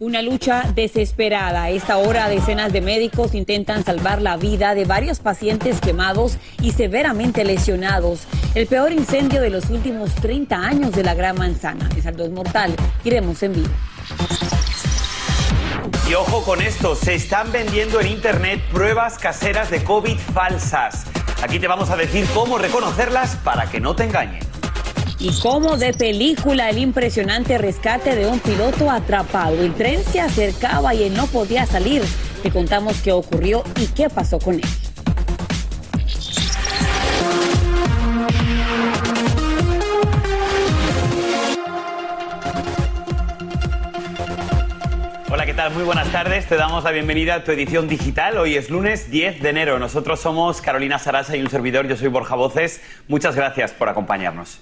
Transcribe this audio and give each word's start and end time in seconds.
Una 0.00 0.22
lucha 0.22 0.62
desesperada. 0.76 1.64
A 1.64 1.70
esta 1.70 1.96
hora 1.96 2.28
decenas 2.28 2.72
de 2.72 2.80
médicos 2.80 3.34
intentan 3.34 3.84
salvar 3.84 4.22
la 4.22 4.36
vida 4.36 4.76
de 4.76 4.84
varios 4.84 5.18
pacientes 5.18 5.80
quemados 5.80 6.38
y 6.62 6.70
severamente 6.70 7.42
lesionados. 7.44 8.28
El 8.54 8.68
peor 8.68 8.92
incendio 8.92 9.40
de 9.40 9.50
los 9.50 9.70
últimos 9.70 10.14
30 10.14 10.56
años 10.56 10.92
de 10.92 11.02
la 11.02 11.14
Gran 11.14 11.36
Manzana. 11.36 11.88
El 11.96 12.02
saldo 12.04 12.24
es 12.24 12.30
mortal. 12.30 12.76
Iremos 13.02 13.42
en 13.42 13.54
vivo. 13.54 13.68
Y 16.08 16.14
ojo 16.14 16.44
con 16.44 16.62
esto, 16.62 16.94
se 16.94 17.14
están 17.16 17.50
vendiendo 17.50 18.00
en 18.00 18.06
Internet 18.06 18.60
pruebas 18.72 19.18
caseras 19.18 19.68
de 19.68 19.82
COVID 19.82 20.16
falsas. 20.32 21.06
Aquí 21.42 21.58
te 21.58 21.66
vamos 21.66 21.90
a 21.90 21.96
decir 21.96 22.24
cómo 22.34 22.56
reconocerlas 22.56 23.34
para 23.42 23.68
que 23.68 23.80
no 23.80 23.96
te 23.96 24.04
engañen. 24.04 24.47
Y 25.20 25.32
como 25.40 25.76
de 25.76 25.92
película 25.92 26.70
el 26.70 26.78
impresionante 26.78 27.58
rescate 27.58 28.14
de 28.14 28.26
un 28.28 28.38
piloto 28.38 28.88
atrapado. 28.88 29.60
El 29.60 29.74
tren 29.74 30.04
se 30.04 30.20
acercaba 30.20 30.94
y 30.94 31.02
él 31.02 31.14
no 31.14 31.26
podía 31.26 31.66
salir. 31.66 32.02
Te 32.42 32.52
contamos 32.52 33.00
qué 33.02 33.10
ocurrió 33.10 33.64
y 33.80 33.86
qué 33.88 34.08
pasó 34.08 34.38
con 34.38 34.54
él. 34.54 34.62
Hola, 45.30 45.44
¿qué 45.44 45.54
tal? 45.54 45.74
Muy 45.74 45.82
buenas 45.82 46.12
tardes. 46.12 46.46
Te 46.46 46.54
damos 46.54 46.84
la 46.84 46.92
bienvenida 46.92 47.34
a 47.34 47.44
tu 47.44 47.50
edición 47.50 47.88
digital. 47.88 48.38
Hoy 48.38 48.54
es 48.54 48.70
lunes 48.70 49.10
10 49.10 49.42
de 49.42 49.48
enero. 49.48 49.80
Nosotros 49.80 50.20
somos 50.20 50.62
Carolina 50.62 51.00
Sarasa 51.00 51.36
y 51.36 51.42
un 51.42 51.50
servidor. 51.50 51.88
Yo 51.88 51.96
soy 51.96 52.06
Borja 52.06 52.36
Voces. 52.36 52.80
Muchas 53.08 53.34
gracias 53.34 53.72
por 53.72 53.88
acompañarnos. 53.88 54.60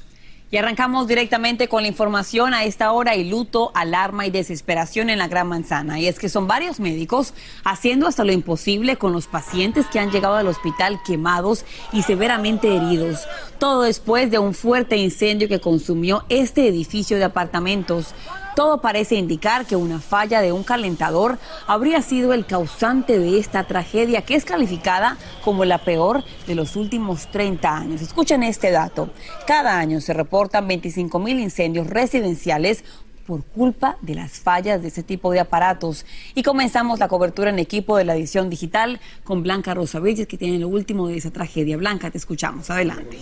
Y 0.48 0.58
arrancamos 0.58 1.08
directamente 1.08 1.66
con 1.66 1.83
la 1.83 1.89
información. 1.89 2.55
A 2.55 2.64
esta 2.64 2.92
hora 2.92 3.12
hay 3.12 3.28
luto, 3.28 3.72
alarma 3.75 4.27
y 4.27 4.30
desesperación 4.30 5.11
en 5.11 5.19
la 5.19 5.27
Gran 5.27 5.48
Manzana. 5.48 5.98
Y 5.98 6.06
es 6.06 6.20
que 6.20 6.28
son 6.28 6.47
varios 6.47 6.78
médicos 6.78 7.34
haciendo 7.64 8.06
hasta 8.06 8.22
lo 8.22 8.33
imposible 8.33 8.97
con 8.97 9.12
los 9.12 9.27
pacientes 9.27 9.86
que 9.86 9.98
han 9.98 10.12
llegado 10.12 10.36
al 10.36 10.47
hospital 10.47 11.00
quemados 11.05 11.64
y 11.92 12.02
severamente 12.02 12.77
heridos. 12.77 13.27
Todo 13.58 13.83
después 13.83 14.30
de 14.30 14.39
un 14.39 14.55
fuerte 14.55 14.97
incendio 14.97 15.48
que 15.48 15.61
consumió 15.61 16.24
este 16.28 16.69
edificio 16.69 17.17
de 17.17 17.24
apartamentos. 17.24 18.14
Todo 18.56 18.80
parece 18.80 19.16
indicar 19.16 19.66
que 19.66 19.76
una 19.76 20.00
falla 20.00 20.40
de 20.40 20.50
un 20.50 20.64
calentador 20.64 21.38
habría 21.66 22.00
sido 22.00 22.32
el 22.32 22.46
causante 22.46 23.18
de 23.18 23.38
esta 23.38 23.64
tragedia 23.64 24.22
que 24.22 24.34
es 24.34 24.46
calificada 24.46 25.18
como 25.44 25.66
la 25.66 25.76
peor 25.76 26.24
de 26.46 26.54
los 26.54 26.74
últimos 26.74 27.30
30 27.30 27.77
años. 27.77 28.00
Escuchen 28.00 28.42
este 28.42 28.70
dato. 28.70 29.10
Cada 29.46 29.78
año 29.78 30.00
se 30.00 30.14
reportan 30.14 30.66
25 30.66 31.18
mil 31.18 31.38
incendios 31.38 31.86
residenciales 31.86 32.82
por 33.27 33.44
culpa 33.44 33.98
de 34.00 34.14
las 34.14 34.40
fallas 34.40 34.80
de 34.80 34.88
ese 34.88 35.02
tipo 35.02 35.32
de 35.32 35.40
aparatos. 35.40 36.06
Y 36.34 36.42
comenzamos 36.42 36.98
la 36.98 37.08
cobertura 37.08 37.50
en 37.50 37.58
equipo 37.58 37.98
de 37.98 38.04
la 38.04 38.16
edición 38.16 38.48
digital 38.48 39.00
con 39.24 39.42
Blanca 39.42 39.74
Rosa 39.74 40.00
Bridges, 40.00 40.27
que 40.27 40.38
tiene 40.38 40.58
lo 40.58 40.68
último 40.68 41.08
de 41.08 41.18
esa 41.18 41.30
tragedia. 41.30 41.77
Blanca, 41.77 42.10
te 42.10 42.16
escuchamos. 42.16 42.70
Adelante. 42.70 43.18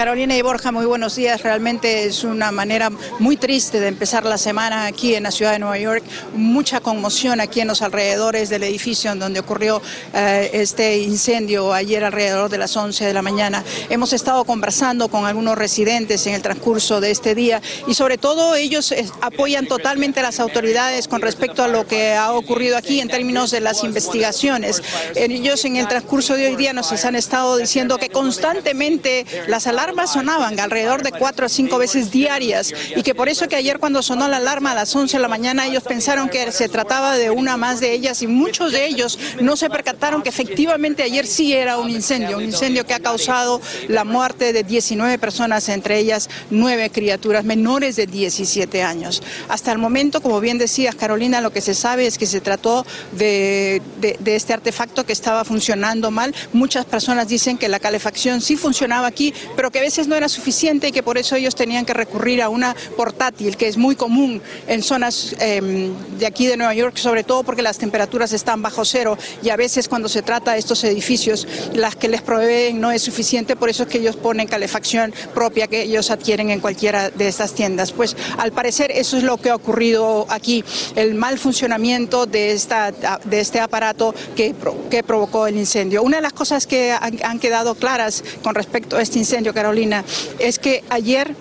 Carolina 0.00 0.34
y 0.34 0.40
Borja, 0.40 0.72
muy 0.72 0.86
buenos 0.86 1.16
días. 1.16 1.42
Realmente 1.42 2.04
es 2.04 2.24
una 2.24 2.50
manera 2.52 2.88
muy 3.18 3.36
triste 3.36 3.80
de 3.80 3.88
empezar 3.88 4.24
la 4.24 4.38
semana 4.38 4.86
aquí 4.86 5.14
en 5.14 5.24
la 5.24 5.30
ciudad 5.30 5.52
de 5.52 5.58
Nueva 5.58 5.76
York. 5.76 6.02
Mucha 6.32 6.80
conmoción 6.80 7.38
aquí 7.38 7.60
en 7.60 7.68
los 7.68 7.82
alrededores 7.82 8.48
del 8.48 8.62
edificio 8.62 9.12
en 9.12 9.18
donde 9.18 9.40
ocurrió 9.40 9.82
eh, 10.14 10.52
este 10.54 11.00
incendio 11.00 11.74
ayer 11.74 12.02
alrededor 12.02 12.48
de 12.48 12.56
las 12.56 12.74
11 12.74 13.04
de 13.04 13.12
la 13.12 13.20
mañana. 13.20 13.62
Hemos 13.90 14.14
estado 14.14 14.44
conversando 14.44 15.08
con 15.08 15.26
algunos 15.26 15.58
residentes 15.58 16.26
en 16.26 16.32
el 16.32 16.40
transcurso 16.40 17.02
de 17.02 17.10
este 17.10 17.34
día 17.34 17.60
y 17.86 17.92
sobre 17.92 18.16
todo 18.16 18.54
ellos 18.54 18.92
eh, 18.92 19.04
apoyan 19.20 19.66
totalmente 19.66 20.20
a 20.20 20.22
las 20.22 20.40
autoridades 20.40 21.08
con 21.08 21.20
respecto 21.20 21.62
a 21.62 21.68
lo 21.68 21.86
que 21.86 22.14
ha 22.14 22.32
ocurrido 22.32 22.78
aquí 22.78 23.00
en 23.00 23.08
términos 23.08 23.50
de 23.50 23.60
las 23.60 23.84
investigaciones. 23.84 24.82
Ellos 25.14 25.62
en 25.66 25.76
el 25.76 25.88
transcurso 25.88 26.38
de 26.38 26.46
hoy 26.46 26.56
día 26.56 26.72
nos 26.72 26.90
han 27.04 27.16
estado 27.16 27.58
diciendo 27.58 27.98
que 27.98 28.08
constantemente 28.08 29.26
las 29.46 29.66
alarmas 29.66 29.89
sonaban 30.06 30.58
alrededor 30.58 31.02
de 31.02 31.12
cuatro 31.12 31.46
a 31.46 31.48
cinco 31.48 31.78
veces 31.78 32.10
diarias 32.10 32.72
y 32.96 33.02
que 33.02 33.14
por 33.14 33.28
eso 33.28 33.48
que 33.48 33.56
ayer 33.56 33.78
cuando 33.78 34.02
sonó 34.02 34.28
la 34.28 34.38
alarma 34.38 34.72
a 34.72 34.74
las 34.74 34.94
11 34.94 35.16
de 35.16 35.22
la 35.22 35.28
mañana 35.28 35.66
ellos 35.66 35.82
pensaron 35.82 36.28
que 36.28 36.50
se 36.52 36.68
trataba 36.68 37.16
de 37.16 37.30
una 37.30 37.56
más 37.56 37.80
de 37.80 37.92
ellas 37.92 38.22
y 38.22 38.26
muchos 38.26 38.72
de 38.72 38.86
ellos 38.86 39.18
no 39.40 39.56
se 39.56 39.70
percataron 39.70 40.22
que 40.22 40.28
efectivamente 40.28 41.02
ayer 41.02 41.26
sí 41.26 41.52
era 41.52 41.78
un 41.78 41.90
incendio, 41.90 42.38
un 42.38 42.44
incendio 42.44 42.86
que 42.86 42.94
ha 42.94 43.00
causado 43.00 43.60
la 43.88 44.04
muerte 44.04 44.52
de 44.52 44.62
19 44.62 45.18
personas, 45.18 45.68
entre 45.68 45.98
ellas 45.98 46.28
nueve 46.50 46.90
criaturas 46.90 47.44
menores 47.44 47.96
de 47.96 48.06
17 48.06 48.82
años. 48.82 49.22
Hasta 49.48 49.72
el 49.72 49.78
momento, 49.78 50.20
como 50.20 50.40
bien 50.40 50.58
decías 50.58 50.94
Carolina, 50.94 51.40
lo 51.40 51.52
que 51.52 51.60
se 51.60 51.74
sabe 51.74 52.06
es 52.06 52.18
que 52.18 52.26
se 52.26 52.40
trató 52.40 52.84
de, 53.12 53.82
de, 54.00 54.16
de 54.20 54.36
este 54.36 54.52
artefacto 54.52 55.04
que 55.04 55.12
estaba 55.12 55.44
funcionando 55.44 56.10
mal. 56.10 56.34
Muchas 56.52 56.84
personas 56.84 57.28
dicen 57.28 57.58
que 57.58 57.68
la 57.68 57.80
calefacción 57.80 58.40
sí 58.40 58.56
funcionaba 58.56 59.06
aquí, 59.06 59.32
pero 59.56 59.70
que 59.70 59.79
a 59.80 59.82
veces 59.82 60.06
no 60.06 60.14
era 60.14 60.28
suficiente 60.28 60.88
y 60.88 60.92
que 60.92 61.02
por 61.02 61.16
eso 61.16 61.36
ellos 61.36 61.54
tenían 61.54 61.86
que 61.86 61.94
recurrir 61.94 62.42
a 62.42 62.50
una 62.50 62.76
portátil, 62.98 63.56
que 63.56 63.66
es 63.66 63.78
muy 63.78 63.96
común 63.96 64.42
en 64.66 64.82
zonas 64.82 65.34
eh, 65.40 65.90
de 66.18 66.26
aquí 66.26 66.46
de 66.46 66.58
Nueva 66.58 66.74
York, 66.74 66.98
sobre 66.98 67.24
todo 67.24 67.44
porque 67.44 67.62
las 67.62 67.78
temperaturas 67.78 68.34
están 68.34 68.60
bajo 68.60 68.84
cero 68.84 69.16
y 69.42 69.48
a 69.48 69.56
veces 69.56 69.88
cuando 69.88 70.10
se 70.10 70.20
trata 70.20 70.52
de 70.52 70.58
estos 70.58 70.84
edificios, 70.84 71.48
las 71.72 71.96
que 71.96 72.08
les 72.08 72.20
proveen 72.20 72.78
no 72.78 72.92
es 72.92 73.00
suficiente, 73.00 73.56
por 73.56 73.70
eso 73.70 73.84
es 73.84 73.88
que 73.88 73.98
ellos 73.98 74.16
ponen 74.16 74.46
calefacción 74.48 75.14
propia 75.34 75.66
que 75.66 75.82
ellos 75.82 76.10
adquieren 76.10 76.50
en 76.50 76.60
cualquiera 76.60 77.08
de 77.08 77.28
estas 77.28 77.54
tiendas. 77.54 77.92
Pues 77.92 78.16
al 78.36 78.52
parecer 78.52 78.92
eso 78.92 79.16
es 79.16 79.22
lo 79.22 79.38
que 79.38 79.48
ha 79.48 79.54
ocurrido 79.54 80.26
aquí, 80.28 80.62
el 80.94 81.14
mal 81.14 81.38
funcionamiento 81.38 82.26
de, 82.26 82.52
esta, 82.52 82.92
de 83.24 83.40
este 83.40 83.60
aparato 83.60 84.14
que, 84.36 84.54
que 84.90 85.02
provocó 85.02 85.46
el 85.46 85.56
incendio. 85.56 86.02
Una 86.02 86.18
de 86.18 86.22
las 86.22 86.34
cosas 86.34 86.66
que 86.66 86.92
han, 86.92 87.18
han 87.24 87.38
quedado 87.38 87.74
claras 87.74 88.22
con 88.42 88.54
respecto 88.54 88.98
a 88.98 89.02
este 89.02 89.18
incendio, 89.18 89.54
Carolina, 89.60 90.06
es 90.38 90.58
que 90.58 90.82
ayer 90.88 91.36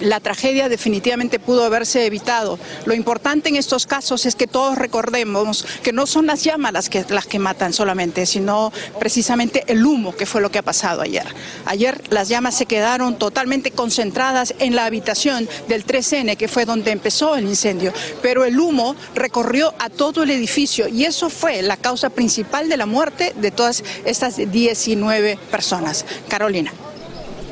la 0.00 0.20
tragedia 0.20 0.68
definitivamente 0.68 1.38
pudo 1.38 1.64
haberse 1.64 2.06
evitado. 2.06 2.58
Lo 2.84 2.94
importante 2.94 3.48
en 3.48 3.56
estos 3.56 3.86
casos 3.86 4.26
es 4.26 4.34
que 4.34 4.46
todos 4.46 4.78
recordemos 4.78 5.64
que 5.82 5.92
no 5.92 6.06
son 6.06 6.26
las 6.26 6.44
llamas 6.44 6.72
las 6.72 6.88
que, 6.88 7.04
las 7.08 7.26
que 7.26 7.38
matan 7.38 7.72
solamente, 7.72 8.26
sino 8.26 8.72
precisamente 8.98 9.64
el 9.66 9.84
humo, 9.84 10.14
que 10.14 10.26
fue 10.26 10.40
lo 10.40 10.50
que 10.50 10.58
ha 10.58 10.62
pasado 10.62 11.02
ayer. 11.02 11.26
Ayer 11.64 12.00
las 12.10 12.28
llamas 12.28 12.56
se 12.56 12.66
quedaron 12.66 13.18
totalmente 13.18 13.70
concentradas 13.70 14.54
en 14.58 14.74
la 14.74 14.84
habitación 14.84 15.48
del 15.68 15.84
3N, 15.84 16.36
que 16.36 16.48
fue 16.48 16.64
donde 16.64 16.90
empezó 16.90 17.36
el 17.36 17.44
incendio, 17.44 17.92
pero 18.22 18.44
el 18.44 18.58
humo 18.58 18.94
recorrió 19.14 19.74
a 19.78 19.90
todo 19.90 20.22
el 20.22 20.30
edificio 20.30 20.88
y 20.88 21.04
eso 21.04 21.30
fue 21.30 21.62
la 21.62 21.76
causa 21.76 22.10
principal 22.10 22.68
de 22.68 22.76
la 22.76 22.86
muerte 22.86 23.34
de 23.36 23.50
todas 23.50 23.82
estas 24.04 24.36
19 24.36 25.38
personas. 25.50 26.04
Carolina. 26.28 26.72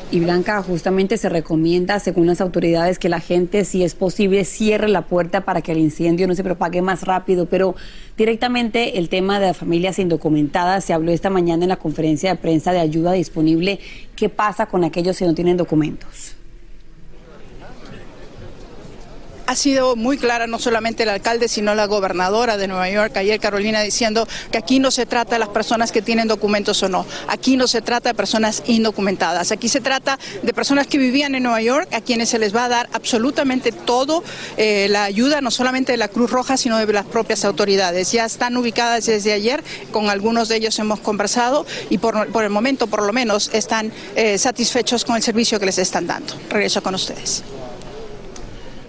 Y 0.08 0.20
Blanca, 0.20 0.62
justamente 0.62 1.16
se 1.16 1.28
recomienda, 1.28 1.98
según 1.98 2.28
las 2.28 2.40
autoridades, 2.40 3.00
que 3.00 3.08
la 3.08 3.18
gente, 3.18 3.64
si 3.64 3.82
es 3.82 3.96
posible, 3.96 4.44
cierre 4.44 4.88
la 4.88 5.02
puerta 5.02 5.40
para 5.40 5.62
que 5.62 5.72
el 5.72 5.78
incendio 5.78 6.28
no 6.28 6.34
se 6.36 6.44
propague 6.44 6.80
más 6.80 7.02
rápido. 7.02 7.46
Pero 7.46 7.74
directamente 8.16 8.98
el 8.98 9.08
tema 9.08 9.40
de 9.40 9.48
las 9.48 9.56
familias 9.56 9.98
indocumentadas 9.98 10.84
se 10.84 10.92
habló 10.92 11.10
esta 11.10 11.28
mañana 11.28 11.64
en 11.64 11.70
la 11.70 11.76
conferencia 11.76 12.30
de 12.30 12.36
prensa 12.36 12.72
de 12.72 12.78
ayuda 12.78 13.12
disponible. 13.12 13.80
¿Qué 14.14 14.28
pasa 14.28 14.66
con 14.66 14.84
aquellos 14.84 15.18
que 15.18 15.24
no 15.24 15.34
tienen 15.34 15.56
documentos? 15.56 16.36
Ha 19.46 19.54
sido 19.54 19.96
muy 19.96 20.18
clara 20.18 20.46
no 20.46 20.58
solamente 20.58 21.04
el 21.04 21.08
alcalde, 21.08 21.48
sino 21.48 21.74
la 21.74 21.86
gobernadora 21.86 22.56
de 22.56 22.68
Nueva 22.68 22.88
York, 22.90 23.16
ayer 23.16 23.40
Carolina, 23.40 23.80
diciendo 23.82 24.26
que 24.50 24.58
aquí 24.58 24.78
no 24.78 24.90
se 24.90 25.06
trata 25.06 25.36
de 25.36 25.38
las 25.38 25.48
personas 25.48 25.92
que 25.92 26.02
tienen 26.02 26.28
documentos 26.28 26.82
o 26.82 26.88
no, 26.88 27.06
aquí 27.28 27.56
no 27.56 27.66
se 27.66 27.82
trata 27.82 28.10
de 28.10 28.14
personas 28.14 28.62
indocumentadas, 28.66 29.52
aquí 29.52 29.68
se 29.68 29.80
trata 29.80 30.18
de 30.42 30.52
personas 30.52 30.86
que 30.86 30.98
vivían 30.98 31.34
en 31.34 31.44
Nueva 31.44 31.62
York, 31.62 31.88
a 31.92 32.00
quienes 32.00 32.28
se 32.28 32.38
les 32.38 32.54
va 32.54 32.64
a 32.64 32.68
dar 32.68 32.88
absolutamente 32.92 33.72
todo, 33.72 34.22
eh, 34.56 34.88
la 34.90 35.04
ayuda 35.04 35.40
no 35.40 35.50
solamente 35.50 35.92
de 35.92 35.98
la 35.98 36.08
Cruz 36.08 36.30
Roja, 36.30 36.56
sino 36.56 36.78
de 36.78 36.92
las 36.92 37.06
propias 37.06 37.44
autoridades. 37.44 38.12
Ya 38.12 38.24
están 38.24 38.56
ubicadas 38.56 39.06
desde 39.06 39.32
ayer, 39.32 39.62
con 39.92 40.10
algunos 40.10 40.48
de 40.48 40.56
ellos 40.56 40.78
hemos 40.78 41.00
conversado 41.00 41.66
y 41.90 41.98
por, 41.98 42.28
el 42.42 42.50
momento, 42.50 42.86
por 42.86 43.02
lo 43.02 43.12
menos, 43.12 43.50
están 43.52 43.92
eh, 44.14 44.38
satisfechos 44.38 45.04
con 45.04 45.16
el 45.16 45.22
servicio 45.22 45.58
que 45.60 45.66
les 45.66 45.78
están 45.78 46.06
dando. 46.06 46.34
Regreso 46.50 46.82
con 46.82 46.94
ustedes. 46.94 47.42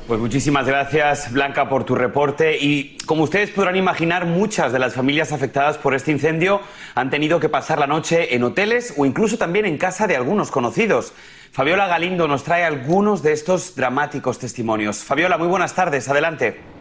Pues 0.07 0.21
muchísimas 0.21 0.65
gracias, 0.65 1.33
Blanca, 1.33 1.68
por 1.68 1.83
tu 1.83 1.94
reporte. 1.94 2.57
Y 2.62 2.98
como 3.06 3.24
ustedes 3.24 3.50
podrán 3.50 3.75
imaginar, 3.75 4.25
muchas 4.25 4.71
de 4.71 4.80
las 4.80 4.94
familias 4.94 5.33
afectadas 5.33 5.77
por 5.77 5.94
este 5.94 6.13
incendio 6.13 6.62
han 6.95 7.09
tenido 7.09 7.42
que 7.42 7.50
pasar 7.50 7.77
la 7.77 7.88
noche 7.88 8.33
en 8.33 8.44
hoteles 8.44 8.94
o 8.95 9.06
incluso 9.06 9.38
también 9.38 9.65
en 9.65 9.77
casa 9.77 10.07
de 10.07 10.15
algunos 10.15 10.50
conocidos. 10.50 11.12
Fabiola 11.51 11.88
Galindo 11.88 12.25
nos 12.30 12.45
trae 12.45 12.63
algunos 12.63 13.21
de 13.21 13.33
estos 13.33 13.75
dramáticos 13.75 14.39
testimonios. 14.39 15.00
Fabiola, 15.04 15.38
muy 15.38 15.50
buenas 15.50 15.75
tardes. 15.75 16.07
Adelante. 16.07 16.76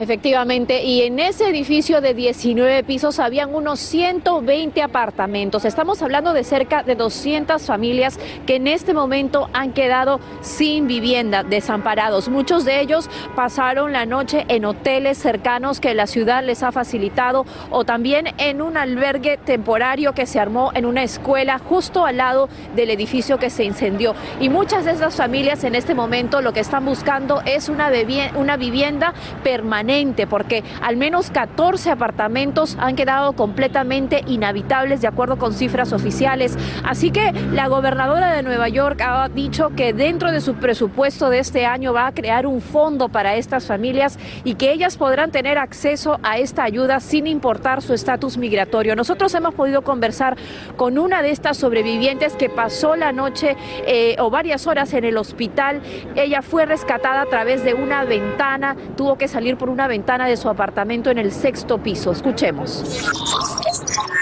Efectivamente, 0.00 0.82
y 0.82 1.02
en 1.02 1.20
ese 1.20 1.48
edificio 1.48 2.00
de 2.00 2.14
19 2.14 2.82
pisos 2.82 3.20
habían 3.20 3.54
unos 3.54 3.78
120 3.78 4.82
apartamentos. 4.82 5.64
Estamos 5.64 6.02
hablando 6.02 6.32
de 6.32 6.42
cerca 6.42 6.82
de 6.82 6.96
200 6.96 7.62
familias 7.62 8.18
que 8.44 8.56
en 8.56 8.66
este 8.66 8.92
momento 8.92 9.48
han 9.52 9.72
quedado 9.72 10.18
sin 10.40 10.88
vivienda, 10.88 11.44
desamparados. 11.44 12.28
Muchos 12.28 12.64
de 12.64 12.80
ellos 12.80 13.08
pasaron 13.36 13.92
la 13.92 14.04
noche 14.04 14.44
en 14.48 14.64
hoteles 14.64 15.16
cercanos 15.16 15.78
que 15.78 15.94
la 15.94 16.08
ciudad 16.08 16.42
les 16.42 16.64
ha 16.64 16.72
facilitado 16.72 17.46
o 17.70 17.84
también 17.84 18.34
en 18.38 18.62
un 18.62 18.76
albergue 18.76 19.36
temporario 19.36 20.12
que 20.12 20.26
se 20.26 20.40
armó 20.40 20.72
en 20.74 20.86
una 20.86 21.04
escuela 21.04 21.60
justo 21.60 22.04
al 22.04 22.16
lado 22.16 22.48
del 22.74 22.90
edificio 22.90 23.38
que 23.38 23.48
se 23.48 23.62
incendió. 23.62 24.16
Y 24.40 24.48
muchas 24.48 24.86
de 24.86 24.90
esas 24.90 25.14
familias 25.14 25.62
en 25.62 25.76
este 25.76 25.94
momento 25.94 26.42
lo 26.42 26.52
que 26.52 26.60
están 26.60 26.84
buscando 26.84 27.42
es 27.46 27.68
una, 27.68 27.92
una 28.34 28.56
vivienda 28.56 29.14
permanente 29.44 29.83
porque 30.28 30.64
al 30.80 30.96
menos 30.96 31.30
14 31.30 31.90
apartamentos 31.90 32.76
han 32.80 32.96
quedado 32.96 33.34
completamente 33.34 34.22
inhabitables 34.26 35.00
de 35.00 35.08
acuerdo 35.08 35.36
con 35.36 35.52
cifras 35.52 35.92
oficiales. 35.92 36.56
Así 36.84 37.10
que 37.10 37.32
la 37.52 37.68
gobernadora 37.68 38.32
de 38.32 38.42
Nueva 38.42 38.68
York 38.68 39.00
ha 39.02 39.28
dicho 39.28 39.70
que 39.76 39.92
dentro 39.92 40.32
de 40.32 40.40
su 40.40 40.54
presupuesto 40.54 41.28
de 41.28 41.38
este 41.38 41.66
año 41.66 41.92
va 41.92 42.06
a 42.06 42.12
crear 42.12 42.46
un 42.46 42.60
fondo 42.60 43.08
para 43.08 43.36
estas 43.36 43.66
familias 43.66 44.18
y 44.44 44.54
que 44.54 44.72
ellas 44.72 44.96
podrán 44.96 45.30
tener 45.30 45.58
acceso 45.58 46.18
a 46.22 46.38
esta 46.38 46.64
ayuda 46.64 47.00
sin 47.00 47.26
importar 47.26 47.82
su 47.82 47.92
estatus 47.92 48.38
migratorio. 48.38 48.96
Nosotros 48.96 49.34
hemos 49.34 49.54
podido 49.54 49.82
conversar 49.82 50.36
con 50.76 50.98
una 50.98 51.22
de 51.22 51.30
estas 51.30 51.56
sobrevivientes 51.58 52.34
que 52.34 52.48
pasó 52.48 52.96
la 52.96 53.12
noche 53.12 53.56
eh, 53.86 54.16
o 54.18 54.30
varias 54.30 54.66
horas 54.66 54.94
en 54.94 55.04
el 55.04 55.16
hospital. 55.16 55.82
Ella 56.16 56.42
fue 56.42 56.64
rescatada 56.64 57.22
a 57.22 57.26
través 57.26 57.64
de 57.64 57.74
una 57.74 58.04
ventana, 58.04 58.76
tuvo 58.96 59.16
que 59.16 59.28
salir 59.28 59.56
por 59.56 59.73
una 59.74 59.88
ventana 59.88 60.28
de 60.28 60.36
su 60.36 60.48
apartamento 60.48 61.10
en 61.10 61.18
el 61.18 61.32
sexto 61.32 61.78
piso. 61.78 62.12
Escuchemos. 62.12 62.84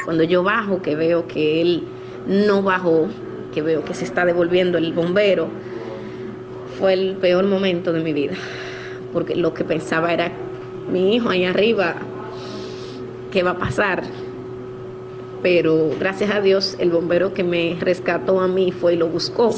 Cuando 0.06 0.22
yo 0.22 0.42
bajo, 0.42 0.80
que 0.80 0.96
veo 0.96 1.26
que 1.26 1.60
él 1.60 1.84
no 2.26 2.62
bajó, 2.62 3.08
que 3.52 3.60
veo 3.60 3.84
que 3.84 3.92
se 3.92 4.04
está 4.04 4.24
devolviendo 4.24 4.78
el 4.78 4.94
bombero, 4.94 5.48
fue 6.78 6.94
el 6.94 7.16
peor 7.16 7.44
momento 7.44 7.92
de 7.92 8.00
mi 8.00 8.14
vida, 8.14 8.32
porque 9.12 9.36
lo 9.36 9.52
que 9.52 9.62
pensaba 9.62 10.12
era, 10.14 10.32
mi 10.90 11.14
hijo 11.14 11.28
ahí 11.28 11.44
arriba, 11.44 11.96
¿qué 13.30 13.42
va 13.42 13.50
a 13.50 13.58
pasar? 13.58 14.04
Pero 15.42 15.90
gracias 16.00 16.30
a 16.30 16.40
Dios 16.40 16.76
el 16.78 16.90
bombero 16.90 17.34
que 17.34 17.44
me 17.44 17.76
rescató 17.78 18.40
a 18.40 18.48
mí 18.48 18.72
fue 18.72 18.94
y 18.94 18.96
lo 18.96 19.08
buscó 19.08 19.54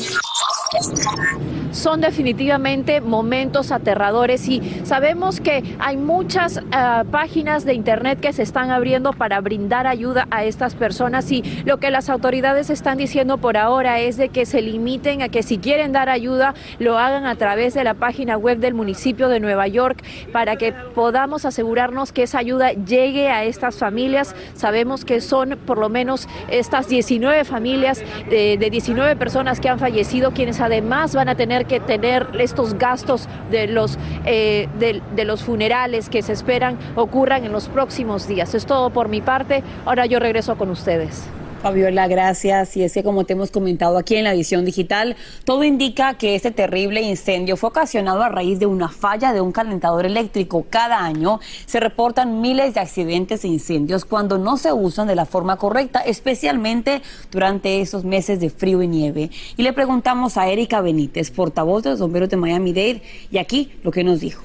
son 1.75 2.01
definitivamente 2.01 3.01
momentos 3.01 3.73
aterradores 3.73 4.49
y 4.49 4.63
sabemos 4.85 5.41
que 5.41 5.63
hay 5.81 5.97
muchas 5.97 6.59
eh, 6.59 6.63
páginas 7.11 7.65
de 7.65 7.75
internet 7.75 8.21
que 8.21 8.33
se 8.33 8.43
están 8.43 8.71
abriendo 8.71 9.13
para 9.13 9.41
brindar 9.41 9.87
ayuda 9.87 10.29
a 10.31 10.45
estas 10.45 10.75
personas 10.75 11.31
y 11.33 11.43
lo 11.65 11.79
que 11.79 11.91
las 11.91 12.09
autoridades 12.09 12.71
están 12.71 12.97
diciendo 12.97 13.39
por 13.39 13.57
ahora 13.57 13.99
es 14.01 14.17
de 14.17 14.29
que 14.29 14.47
se 14.47 14.63
limiten 14.63 15.21
a 15.23 15.29
que 15.29 15.43
si 15.43 15.59
quieren 15.59 15.93
dar 15.93 16.09
ayuda 16.09 16.55
lo 16.79 16.97
hagan 16.97 17.27
a 17.27 17.35
través 17.35 17.75
de 17.75 17.83
la 17.83 17.95
página 17.95 18.37
web 18.37 18.59
del 18.59 18.75
municipio 18.75 19.29
de 19.29 19.41
Nueva 19.41 19.67
York 19.67 20.03
para 20.33 20.57
que 20.57 20.73
podamos 20.73 21.45
asegurarnos 21.45 22.13
que 22.13 22.23
esa 22.23 22.39
ayuda 22.39 22.73
llegue 22.73 23.31
a 23.31 23.45
estas 23.45 23.77
familias. 23.77 24.35
Sabemos 24.55 25.05
que 25.05 25.21
son 25.21 25.59
por 25.67 25.79
lo 25.79 25.89
menos 25.89 26.29
estas 26.49 26.89
19 26.89 27.45
familias 27.45 28.03
de, 28.31 28.57
de 28.59 28.71
19 28.71 29.17
personas 29.17 29.59
que 29.59 29.69
han 29.69 29.79
fallecido 29.79 30.31
quienes 30.31 30.61
además 30.65 31.15
van 31.15 31.29
a 31.29 31.35
tener 31.35 31.67
que 31.67 31.81
tener 31.81 32.29
estos 32.39 32.75
gastos 32.75 33.29
de 33.51 33.67
los, 33.67 33.99
eh, 34.25 34.69
de 34.79 35.25
los 35.25 35.43
funerales 35.43 36.09
que 36.09 36.23
se 36.23 36.33
esperan 36.33 36.79
ocurran 36.97 37.45
en 37.45 37.53
los 37.53 37.69
próximos 37.69 38.27
días. 38.27 38.55
Es 38.55 38.67
todo 38.67 38.91
por 38.91 39.09
mi 39.09 39.21
parte. 39.21 39.63
Ahora 39.85 40.07
yo 40.07 40.19
regreso 40.19 40.57
con 40.57 40.71
ustedes. 40.71 41.29
Fabiola, 41.65 42.09
gracias. 42.09 42.77
Y 42.77 42.83
es 42.83 42.93
que 42.93 43.03
como 43.03 43.25
te 43.25 43.33
hemos 43.33 43.51
comentado 43.51 43.97
aquí 43.97 44.17
en 44.17 44.25
la 44.25 44.35
edición 44.35 44.67
digital, 44.67 45.17
todo 45.47 45.65
indica 45.65 46.13
que 46.13 46.35
este 46.35 46.51
terrible 46.51 47.01
incendio 47.01 47.57
fue 47.57 47.71
ocasionado 47.71 48.23
a 48.23 48.29
raíz 48.29 48.59
de 48.59 48.67
una 48.67 48.91
falla 48.91 49.33
de 49.33 49.41
un 49.41 49.51
calentador 49.51 50.05
eléctrico. 50.05 50.67
Cada 50.69 51.03
año 51.03 51.41
se 51.65 51.81
reportan 51.81 52.43
miles 52.43 52.75
de 52.75 52.81
accidentes 52.81 53.45
e 53.45 53.49
incendios 53.49 54.05
cuando 54.05 54.37
no 54.37 54.59
se 54.59 54.75
usan 54.75 55.09
de 55.09 55.15
la 55.15 55.25
forma 55.25 55.57
correcta, 55.57 56.01
especialmente 56.01 57.01
durante 57.31 57.81
esos 57.81 58.05
meses 58.05 58.41
de 58.41 58.51
frío 58.51 58.83
y 58.83 58.87
nieve. 58.87 59.31
Y 59.57 59.63
le 59.63 59.73
preguntamos 59.73 60.37
a 60.37 60.47
Erika 60.49 60.83
Benítez, 60.83 61.31
portavoz 61.31 61.83
de 61.83 61.91
los 61.93 62.01
bomberos 62.01 62.29
de 62.29 62.37
Miami-Dade, 62.37 63.01
y 63.31 63.39
aquí 63.39 63.73
lo 63.83 63.91
que 63.91 64.05
nos 64.05 64.21
dijo. 64.21 64.43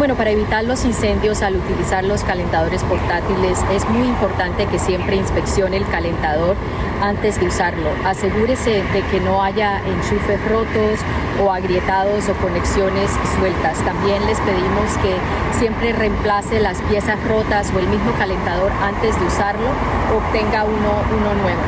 Bueno, 0.00 0.14
para 0.14 0.30
evitar 0.30 0.64
los 0.64 0.86
incendios 0.86 1.42
al 1.42 1.56
utilizar 1.56 2.04
los 2.04 2.24
calentadores 2.24 2.82
portátiles 2.84 3.58
es 3.70 3.86
muy 3.90 4.08
importante 4.08 4.64
que 4.64 4.78
siempre 4.78 5.16
inspeccione 5.16 5.76
el 5.76 5.86
calentador 5.88 6.56
antes 7.02 7.38
de 7.38 7.48
usarlo. 7.48 7.90
Asegúrese 8.06 8.82
de 8.94 9.02
que 9.10 9.20
no 9.20 9.42
haya 9.42 9.82
enchufes 9.84 10.42
rotos 10.48 11.00
o 11.44 11.52
agrietados 11.52 12.30
o 12.30 12.32
conexiones 12.36 13.10
sueltas. 13.36 13.76
También 13.84 14.24
les 14.24 14.40
pedimos 14.40 14.88
que 15.02 15.14
siempre 15.58 15.92
reemplace 15.92 16.60
las 16.60 16.80
piezas 16.88 17.22
rotas 17.28 17.70
o 17.76 17.78
el 17.78 17.86
mismo 17.88 18.12
calentador 18.12 18.72
antes 18.82 19.20
de 19.20 19.26
usarlo 19.26 19.68
o 19.68 20.16
obtenga 20.16 20.64
uno, 20.64 21.04
uno 21.12 21.42
nuevo. 21.42 21.60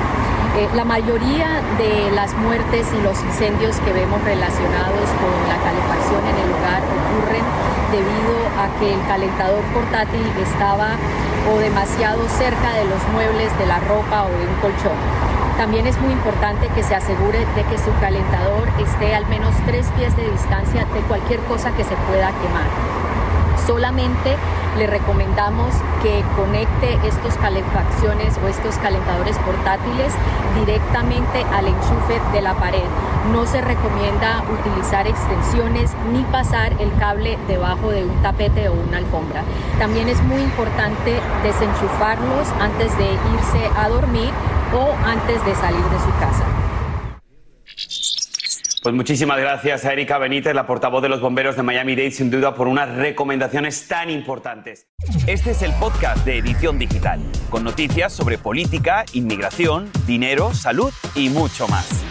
Eh, 0.57 0.69
la 0.75 0.87
mayoría 0.87 1.61
de 1.77 2.11
las 2.13 2.33
muertes 2.33 2.87
y 2.99 3.03
los 3.03 3.23
incendios 3.25 3.77
que 3.81 3.93
vemos 3.93 4.25
relacionados 4.25 5.11
con 5.21 5.37
la 5.49 5.57
calefacción 5.63 6.21
en 6.29 6.37
el 6.37 6.53
hogar 6.53 6.83
ocurren 6.83 7.62
debido 7.93 8.35
a 8.59 8.67
que 8.81 8.95
el 8.95 9.07
calentador 9.07 9.63
portátil 9.75 10.25
estaba 10.43 10.97
o 11.53 11.59
demasiado 11.59 12.27
cerca 12.29 12.73
de 12.75 12.85
los 12.87 13.01
muebles, 13.13 13.57
de 13.59 13.67
la 13.67 13.79
ropa 13.81 14.25
o 14.25 14.29
de 14.29 14.47
un 14.49 14.55
colchón. 14.61 14.97
También 15.57 15.87
es 15.87 16.01
muy 16.01 16.13
importante 16.13 16.69
que 16.75 16.83
se 16.83 16.95
asegure 16.95 17.39
de 17.39 17.63
que 17.65 17.79
su 17.79 17.93
calentador 18.01 18.67
esté 18.81 19.15
al 19.15 19.27
menos 19.27 19.55
tres 19.67 19.87
pies 19.97 20.17
de 20.17 20.31
distancia 20.31 20.87
de 20.87 21.01
cualquier 21.03 21.41
cosa 21.41 21.71
que 21.73 21.85
se 21.85 21.95
pueda 22.09 22.33
quemar. 22.41 22.67
Solamente 23.67 24.37
le 24.79 24.87
recomendamos 24.87 25.75
que 26.03 26.25
conecte 26.35 26.99
estos 27.07 27.35
calefacciones 27.35 28.39
o 28.43 28.49
estos 28.49 28.77
calentadores 28.77 29.37
portátiles 29.39 30.15
directamente 30.59 31.45
al 31.53 31.69
enchufe 31.69 32.21
de 32.33 32.43
la 32.43 32.55
pared. 32.55 32.89
No 33.31 33.47
se 33.47 33.61
recomienda 33.61 34.43
utilizar 34.51 35.07
extensiones 35.07 35.93
ni 36.13 36.23
pasar 36.25 36.73
el 36.81 36.93
cable 36.99 37.39
debajo 37.47 37.91
de 37.91 38.05
un 38.05 38.21
tapete 38.21 38.69
o 38.69 38.73
una 38.73 38.99
alfombra. 38.99 39.45
También 39.79 40.09
es 40.09 40.21
muy 40.23 40.43
importante 40.43 41.21
desenchufarlos 41.45 42.49
antes 42.61 42.97
de 42.99 43.05
irse 43.05 43.71
a 43.77 43.89
dormir 43.89 44.31
o 44.75 44.93
antes 45.07 45.45
de 45.45 45.55
salir 45.55 45.85
de 45.85 45.99
su 46.01 46.11
casa. 46.19 46.45
Pues 48.83 48.97
muchísimas 48.97 49.39
gracias 49.39 49.85
a 49.85 49.93
Erika 49.93 50.19
Benítez, 50.19 50.57
la 50.57 50.67
portavoz 50.67 51.01
de 51.03 51.09
los 51.09 51.21
bomberos 51.21 51.55
de 51.55 51.63
Miami-Dade, 51.63 52.11
sin 52.11 52.33
duda 52.33 52.57
por 52.57 52.67
unas 52.67 52.93
recomendaciones 52.97 53.87
tan 53.87 54.11
importantes. 54.11 54.89
Este 55.29 55.53
es 55.53 55.63
el 55.63 55.73
podcast 55.75 56.27
de 56.27 56.39
Edición 56.39 56.81
Digital, 56.81 57.21
con 57.49 57.63
noticias 57.63 58.13
sobre 58.13 58.39
política, 58.39 59.05
inmigración, 59.13 59.89
dinero, 60.05 60.53
salud 60.53 60.93
y 61.15 61.29
mucho 61.29 61.69
más. 61.69 62.05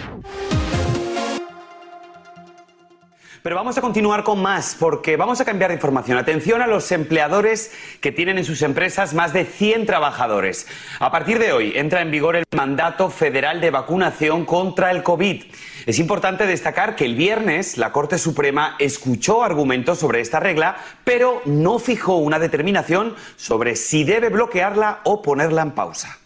Pero 3.43 3.55
vamos 3.55 3.75
a 3.75 3.81
continuar 3.81 4.24
con 4.24 4.39
más 4.39 4.75
porque 4.79 5.17
vamos 5.17 5.41
a 5.41 5.45
cambiar 5.45 5.71
de 5.71 5.75
información. 5.75 6.19
Atención 6.19 6.62
a 6.62 6.67
los 6.67 6.91
empleadores 6.91 7.71
que 8.00 8.12
tienen 8.12 8.38
en 8.38 8.45
sus 8.45 8.62
empresas 8.62 9.15
más 9.15 9.33
de 9.33 9.45
100 9.45 9.88
trabajadores. 9.88 10.67
A 11.00 11.10
partir 11.10 11.39
de 11.39 11.51
hoy 11.51 11.74
entra 11.75 12.01
en 12.01 12.12
vigor 12.12 12.36
el 12.36 12.45
mandato 12.55 13.10
federal 13.10 13.60
de 13.60 13.71
vacunación 13.71 14.45
contra 14.45 14.91
el 14.91 15.01
COVID. 15.01 15.43
Es 15.88 15.98
importante 15.98 16.45
destacar 16.45 16.95
que 16.95 17.05
el 17.05 17.15
viernes 17.15 17.79
la 17.79 17.91
Corte 17.91 18.19
Suprema 18.19 18.75
escuchó 18.77 19.43
argumentos 19.43 19.98
sobre 19.98 20.21
esta 20.21 20.39
regla, 20.39 20.77
pero 21.03 21.41
no 21.45 21.79
fijó 21.79 22.17
una 22.17 22.38
determinación 22.38 23.15
sobre 23.38 23.75
si 23.75 24.03
debe 24.03 24.29
bloquearla 24.29 25.00
o 25.03 25.24
ponerla 25.24 25.63
en 25.63 25.71
pausa. 25.71 26.20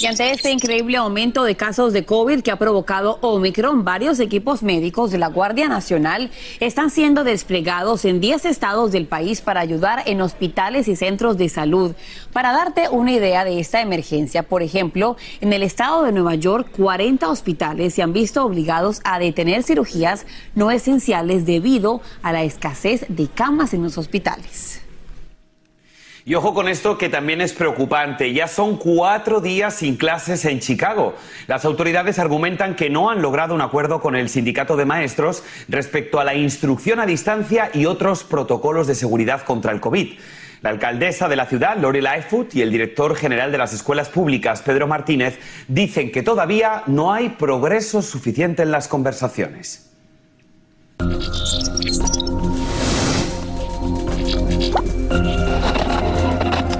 Y 0.00 0.06
ante 0.06 0.30
este 0.30 0.50
increíble 0.50 0.96
aumento 0.96 1.44
de 1.44 1.56
casos 1.56 1.92
de 1.92 2.04
COVID 2.04 2.40
que 2.40 2.50
ha 2.50 2.56
provocado 2.56 3.18
Omicron, 3.20 3.84
varios 3.84 4.18
equipos 4.20 4.62
médicos 4.62 5.10
de 5.10 5.18
la 5.18 5.28
Guardia 5.28 5.68
Nacional 5.68 6.30
están 6.60 6.90
siendo 6.90 7.24
desplegados 7.24 8.04
en 8.04 8.20
10 8.20 8.46
estados 8.46 8.92
del 8.92 9.06
país 9.06 9.40
para 9.40 9.60
ayudar 9.60 10.02
en 10.06 10.20
hospitales 10.20 10.88
y 10.88 10.96
centros 10.96 11.36
de 11.36 11.48
salud. 11.48 11.94
Para 12.32 12.52
darte 12.52 12.88
una 12.88 13.12
idea 13.12 13.44
de 13.44 13.60
esta 13.60 13.82
emergencia, 13.82 14.42
por 14.42 14.62
ejemplo, 14.62 15.16
en 15.40 15.52
el 15.52 15.62
estado 15.62 16.04
de 16.04 16.12
Nueva 16.12 16.34
York, 16.36 16.68
40 16.76 17.28
hospitales 17.28 17.94
se 17.94 18.02
han 18.02 18.12
visto 18.12 18.44
obligados 18.44 19.00
a 19.04 19.18
detener 19.18 19.62
cirugías 19.64 20.24
no 20.54 20.70
esenciales 20.70 21.44
debido 21.44 22.00
a 22.22 22.32
la 22.32 22.42
escasez 22.44 23.04
de 23.08 23.28
camas 23.28 23.74
en 23.74 23.82
los 23.82 23.98
hospitales. 23.98 24.87
Y 26.28 26.34
ojo 26.34 26.52
con 26.52 26.68
esto 26.68 26.98
que 26.98 27.08
también 27.08 27.40
es 27.40 27.54
preocupante. 27.54 28.34
Ya 28.34 28.48
son 28.48 28.76
cuatro 28.76 29.40
días 29.40 29.76
sin 29.76 29.96
clases 29.96 30.44
en 30.44 30.60
Chicago. 30.60 31.14
Las 31.46 31.64
autoridades 31.64 32.18
argumentan 32.18 32.76
que 32.76 32.90
no 32.90 33.08
han 33.08 33.22
logrado 33.22 33.54
un 33.54 33.62
acuerdo 33.62 34.02
con 34.02 34.14
el 34.14 34.28
sindicato 34.28 34.76
de 34.76 34.84
maestros 34.84 35.42
respecto 35.70 36.20
a 36.20 36.24
la 36.24 36.34
instrucción 36.34 37.00
a 37.00 37.06
distancia 37.06 37.70
y 37.72 37.86
otros 37.86 38.24
protocolos 38.24 38.86
de 38.86 38.94
seguridad 38.94 39.42
contra 39.44 39.72
el 39.72 39.80
COVID. 39.80 40.18
La 40.60 40.68
alcaldesa 40.68 41.30
de 41.30 41.36
la 41.36 41.46
ciudad, 41.46 41.78
Lori 41.78 42.02
Lightfoot, 42.02 42.54
y 42.54 42.60
el 42.60 42.70
director 42.70 43.16
general 43.16 43.50
de 43.50 43.56
las 43.56 43.72
escuelas 43.72 44.10
públicas, 44.10 44.60
Pedro 44.60 44.86
Martínez, 44.86 45.38
dicen 45.66 46.12
que 46.12 46.22
todavía 46.22 46.82
no 46.88 47.10
hay 47.10 47.30
progreso 47.30 48.02
suficiente 48.02 48.64
en 48.64 48.70
las 48.70 48.86
conversaciones. 48.86 49.88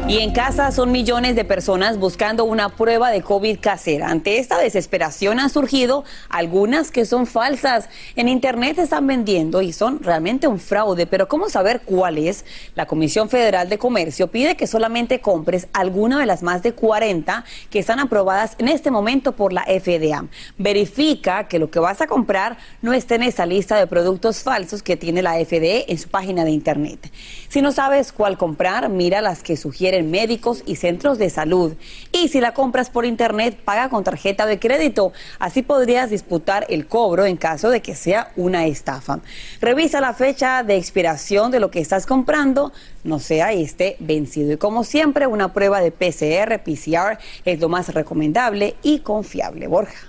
Y 0.09 0.21
en 0.21 0.33
casa 0.33 0.73
son 0.73 0.91
millones 0.91 1.37
de 1.37 1.45
personas 1.45 1.99
buscando 1.99 2.45
una 2.45 2.71
prueba 2.71 3.11
de 3.11 3.21
COVID 3.21 3.59
casera. 3.61 4.09
Ante 4.09 4.38
esta 4.38 4.57
desesperación 4.57 5.38
han 5.38 5.50
surgido 5.50 6.03
algunas 6.31 6.91
que 6.91 7.05
son 7.05 7.27
falsas. 7.27 7.91
En 8.17 8.27
Internet 8.27 8.79
están 8.79 9.07
vendiendo 9.07 9.61
y 9.61 9.75
son 9.75 10.03
realmente 10.03 10.47
un 10.47 10.61
fraude. 10.61 11.07
Pero 11.07 11.29
¿cómo 11.29 11.50
saber 11.50 11.83
cuál 11.85 12.17
es? 12.17 12.47
La 12.75 12.87
Comisión 12.87 13.29
Federal 13.29 13.69
de 13.69 13.77
Comercio 13.77 14.29
pide 14.29 14.57
que 14.57 14.67
solamente 14.67 15.21
compres 15.21 15.69
alguna 15.75 16.19
de 16.19 16.25
las 16.25 16.43
más 16.43 16.62
de 16.62 16.73
40 16.73 17.45
que 17.69 17.79
están 17.79 18.00
aprobadas 18.00 18.57
en 18.57 18.69
este 18.69 18.91
momento 18.91 19.33
por 19.33 19.53
la 19.53 19.65
FDA. 19.65 20.25
Verifica 20.57 21.49
que 21.49 21.59
lo 21.59 21.71
que 21.71 21.81
vas 21.81 22.00
a 22.00 22.07
comprar 22.07 22.57
no 22.81 22.95
esté 22.95 23.17
en 23.17 23.25
esa 23.25 23.45
lista 23.45 23.77
de 23.77 23.87
productos 23.87 24.43
falsos 24.43 24.83
que 24.83 24.97
tiene 24.97 25.21
la 25.21 25.35
FDA 25.35 25.85
en 25.87 25.99
su 25.99 26.09
página 26.09 26.47
de 26.47 26.50
Internet. 26.53 27.12
Si 27.50 27.61
no 27.61 27.73
sabes 27.73 28.11
cuál 28.11 28.38
comprar, 28.38 28.88
mira 28.88 29.21
las 29.21 29.43
que 29.43 29.59
sugieren 29.59 29.98
médicos 30.02 30.62
y 30.67 30.76
centros 30.76 31.19
de 31.19 31.31
salud. 31.31 31.75
Y 32.12 32.28
si 32.28 32.40
la 32.40 32.55
compras 32.55 32.90
por 32.90 33.05
internet, 33.05 33.59
paga 33.64 33.88
con 33.88 34.05
tarjeta 34.05 34.47
de 34.47 34.59
crédito. 34.59 35.12
Así 35.38 35.62
podrías 35.62 36.11
disputar 36.11 36.67
el 36.69 36.87
cobro 36.87 37.26
en 37.26 37.37
caso 37.37 37.71
de 37.71 37.83
que 37.83 37.95
sea 37.95 38.33
una 38.37 38.67
estafa. 38.67 39.21
Revisa 39.61 40.00
la 40.00 40.14
fecha 40.14 40.62
de 40.62 40.76
expiración 40.76 41.50
de 41.50 41.61
lo 41.61 41.71
que 41.71 41.81
estás 41.81 42.07
comprando, 42.07 42.73
no 43.05 43.19
sea 43.19 43.52
este 43.52 43.97
vencido. 44.00 44.52
Y 44.52 44.57
como 44.57 44.85
siempre, 44.85 45.26
una 45.26 45.52
prueba 45.52 45.81
de 45.81 45.90
PCR, 45.90 46.62
PCR 46.62 47.19
es 47.45 47.61
lo 47.61 47.69
más 47.69 47.93
recomendable 47.95 48.76
y 48.83 49.00
confiable. 49.00 49.67
Borja. 49.67 50.08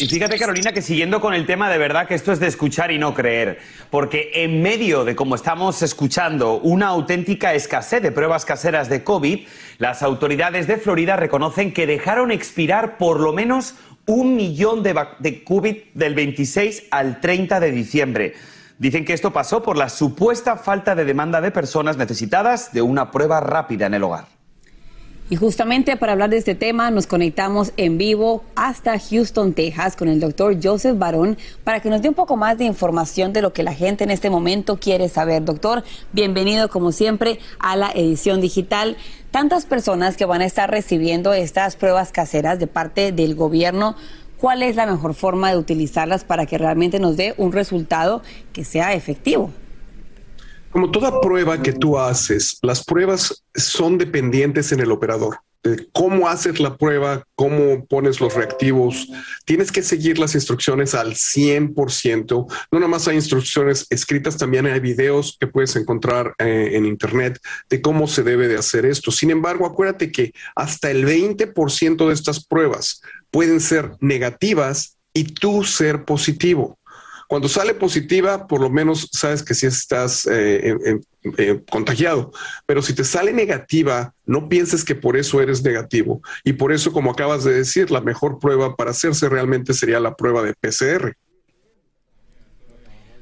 Y 0.00 0.06
fíjate, 0.06 0.38
Carolina, 0.38 0.72
que 0.72 0.82
siguiendo 0.82 1.20
con 1.20 1.34
el 1.34 1.46
tema, 1.46 1.68
de 1.68 1.78
verdad 1.78 2.06
que 2.06 2.14
esto 2.14 2.32
es 2.32 2.40
de 2.40 2.46
escuchar 2.46 2.90
y 2.90 2.98
no 2.98 3.14
creer, 3.14 3.58
porque 3.90 4.30
en 4.34 4.62
medio 4.62 5.04
de, 5.04 5.16
como 5.16 5.34
estamos 5.34 5.82
escuchando, 5.82 6.58
una 6.60 6.88
auténtica 6.88 7.54
escasez 7.54 8.02
de 8.02 8.12
pruebas 8.12 8.44
caseras 8.44 8.88
de 8.88 9.02
COVID, 9.04 9.46
las 9.78 10.02
autoridades 10.02 10.66
de 10.66 10.76
Florida 10.76 11.16
reconocen 11.16 11.72
que 11.72 11.86
dejaron 11.86 12.30
expirar 12.30 12.98
por 12.98 13.20
lo 13.20 13.32
menos 13.32 13.74
un 14.06 14.36
millón 14.36 14.82
de, 14.82 14.94
de 15.18 15.44
COVID 15.44 15.76
del 15.94 16.14
26 16.14 16.84
al 16.90 17.20
30 17.20 17.60
de 17.60 17.70
diciembre. 17.72 18.34
Dicen 18.78 19.04
que 19.04 19.12
esto 19.12 19.32
pasó 19.32 19.62
por 19.62 19.76
la 19.76 19.88
supuesta 19.88 20.56
falta 20.56 20.94
de 20.94 21.04
demanda 21.04 21.40
de 21.40 21.50
personas 21.50 21.96
necesitadas 21.96 22.72
de 22.72 22.82
una 22.82 23.10
prueba 23.10 23.40
rápida 23.40 23.86
en 23.86 23.94
el 23.94 24.04
hogar. 24.04 24.37
Y 25.30 25.36
justamente 25.36 25.98
para 25.98 26.12
hablar 26.12 26.30
de 26.30 26.38
este 26.38 26.54
tema 26.54 26.90
nos 26.90 27.06
conectamos 27.06 27.72
en 27.76 27.98
vivo 27.98 28.44
hasta 28.56 28.98
Houston, 28.98 29.52
Texas, 29.52 29.94
con 29.94 30.08
el 30.08 30.20
doctor 30.20 30.56
Joseph 30.62 30.96
Barón 30.96 31.36
para 31.64 31.80
que 31.80 31.90
nos 31.90 32.00
dé 32.00 32.08
un 32.08 32.14
poco 32.14 32.38
más 32.38 32.56
de 32.56 32.64
información 32.64 33.34
de 33.34 33.42
lo 33.42 33.52
que 33.52 33.62
la 33.62 33.74
gente 33.74 34.04
en 34.04 34.10
este 34.10 34.30
momento 34.30 34.78
quiere 34.78 35.10
saber. 35.10 35.44
Doctor, 35.44 35.84
bienvenido 36.14 36.70
como 36.70 36.92
siempre 36.92 37.40
a 37.58 37.76
la 37.76 37.90
edición 37.90 38.40
digital. 38.40 38.96
Tantas 39.30 39.66
personas 39.66 40.16
que 40.16 40.24
van 40.24 40.40
a 40.40 40.46
estar 40.46 40.70
recibiendo 40.70 41.34
estas 41.34 41.76
pruebas 41.76 42.10
caseras 42.10 42.58
de 42.58 42.66
parte 42.66 43.12
del 43.12 43.34
gobierno. 43.34 43.96
¿Cuál 44.40 44.62
es 44.62 44.76
la 44.76 44.86
mejor 44.86 45.12
forma 45.12 45.50
de 45.50 45.58
utilizarlas 45.58 46.24
para 46.24 46.46
que 46.46 46.56
realmente 46.56 47.00
nos 47.00 47.18
dé 47.18 47.34
un 47.36 47.52
resultado 47.52 48.22
que 48.54 48.64
sea 48.64 48.94
efectivo? 48.94 49.50
Como 50.70 50.90
toda 50.90 51.20
prueba 51.20 51.62
que 51.62 51.72
tú 51.72 51.98
haces, 51.98 52.58
las 52.62 52.84
pruebas 52.84 53.42
son 53.54 53.96
dependientes 53.96 54.70
en 54.72 54.80
el 54.80 54.92
operador. 54.92 55.38
De 55.62 55.88
cómo 55.92 56.28
haces 56.28 56.60
la 56.60 56.76
prueba, 56.76 57.24
cómo 57.34 57.84
pones 57.86 58.20
los 58.20 58.34
reactivos. 58.34 59.08
Tienes 59.44 59.72
que 59.72 59.82
seguir 59.82 60.18
las 60.18 60.34
instrucciones 60.34 60.94
al 60.94 61.14
100%. 61.14 62.46
No 62.70 62.78
nada 62.78 62.88
más 62.88 63.08
hay 63.08 63.16
instrucciones 63.16 63.86
escritas, 63.90 64.36
también 64.36 64.66
hay 64.66 64.78
videos 64.78 65.36
que 65.40 65.46
puedes 65.46 65.74
encontrar 65.74 66.34
eh, 66.38 66.70
en 66.74 66.84
Internet 66.84 67.40
de 67.70 67.80
cómo 67.80 68.06
se 68.06 68.22
debe 68.22 68.46
de 68.46 68.58
hacer 68.58 68.84
esto. 68.84 69.10
Sin 69.10 69.30
embargo, 69.30 69.66
acuérdate 69.66 70.12
que 70.12 70.32
hasta 70.54 70.90
el 70.90 71.06
20% 71.06 72.06
de 72.06 72.14
estas 72.14 72.44
pruebas 72.44 73.00
pueden 73.30 73.60
ser 73.60 73.92
negativas 74.00 74.98
y 75.14 75.24
tú 75.24 75.64
ser 75.64 76.04
positivo. 76.04 76.78
Cuando 77.28 77.46
sale 77.46 77.74
positiva, 77.74 78.46
por 78.46 78.62
lo 78.62 78.70
menos 78.70 79.10
sabes 79.12 79.42
que 79.42 79.52
sí 79.52 79.66
estás 79.66 80.26
eh, 80.26 80.74
eh, 81.36 81.60
contagiado, 81.70 82.32
pero 82.64 82.80
si 82.80 82.94
te 82.94 83.04
sale 83.04 83.34
negativa, 83.34 84.14
no 84.24 84.48
pienses 84.48 84.82
que 84.82 84.94
por 84.94 85.14
eso 85.14 85.42
eres 85.42 85.62
negativo. 85.62 86.22
Y 86.42 86.54
por 86.54 86.72
eso, 86.72 86.90
como 86.90 87.10
acabas 87.10 87.44
de 87.44 87.52
decir, 87.52 87.90
la 87.90 88.00
mejor 88.00 88.38
prueba 88.38 88.76
para 88.76 88.92
hacerse 88.92 89.28
realmente 89.28 89.74
sería 89.74 90.00
la 90.00 90.16
prueba 90.16 90.42
de 90.42 90.54
PCR. 90.54 91.14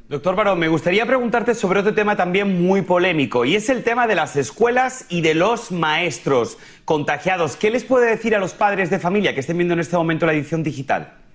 Doctor 0.09 0.37
Barón, 0.37 0.61
me 0.61 0.69
gustaría 0.69 1.05
preguntarte 1.05 1.53
sobre 1.57 1.81
otro 1.81 1.93
tema 1.93 2.15
también 2.15 2.63
muy 2.65 2.83
polémico 2.83 3.45
y 3.45 3.57
es 3.57 3.69
el 3.69 3.83
tema 3.83 4.07
de 4.07 4.15
las 4.15 4.37
escuelas 4.37 5.07
y 5.09 5.21
de 5.21 5.35
los 5.35 5.73
maestros 5.73 6.59
contagiados. 6.85 7.57
¿Qué 7.57 7.73
les 7.73 7.83
puede 7.83 8.09
decir 8.09 8.37
a 8.37 8.39
los 8.39 8.55
padres 8.55 8.89
de 8.89 9.01
familia 9.01 9.35
que 9.35 9.41
estén 9.41 9.59
viendo 9.59 9.75
en 9.75 9.81
este 9.81 9.97
momento 9.97 10.25
la 10.27 10.33
edición 10.33 10.63
digital? 10.63 11.25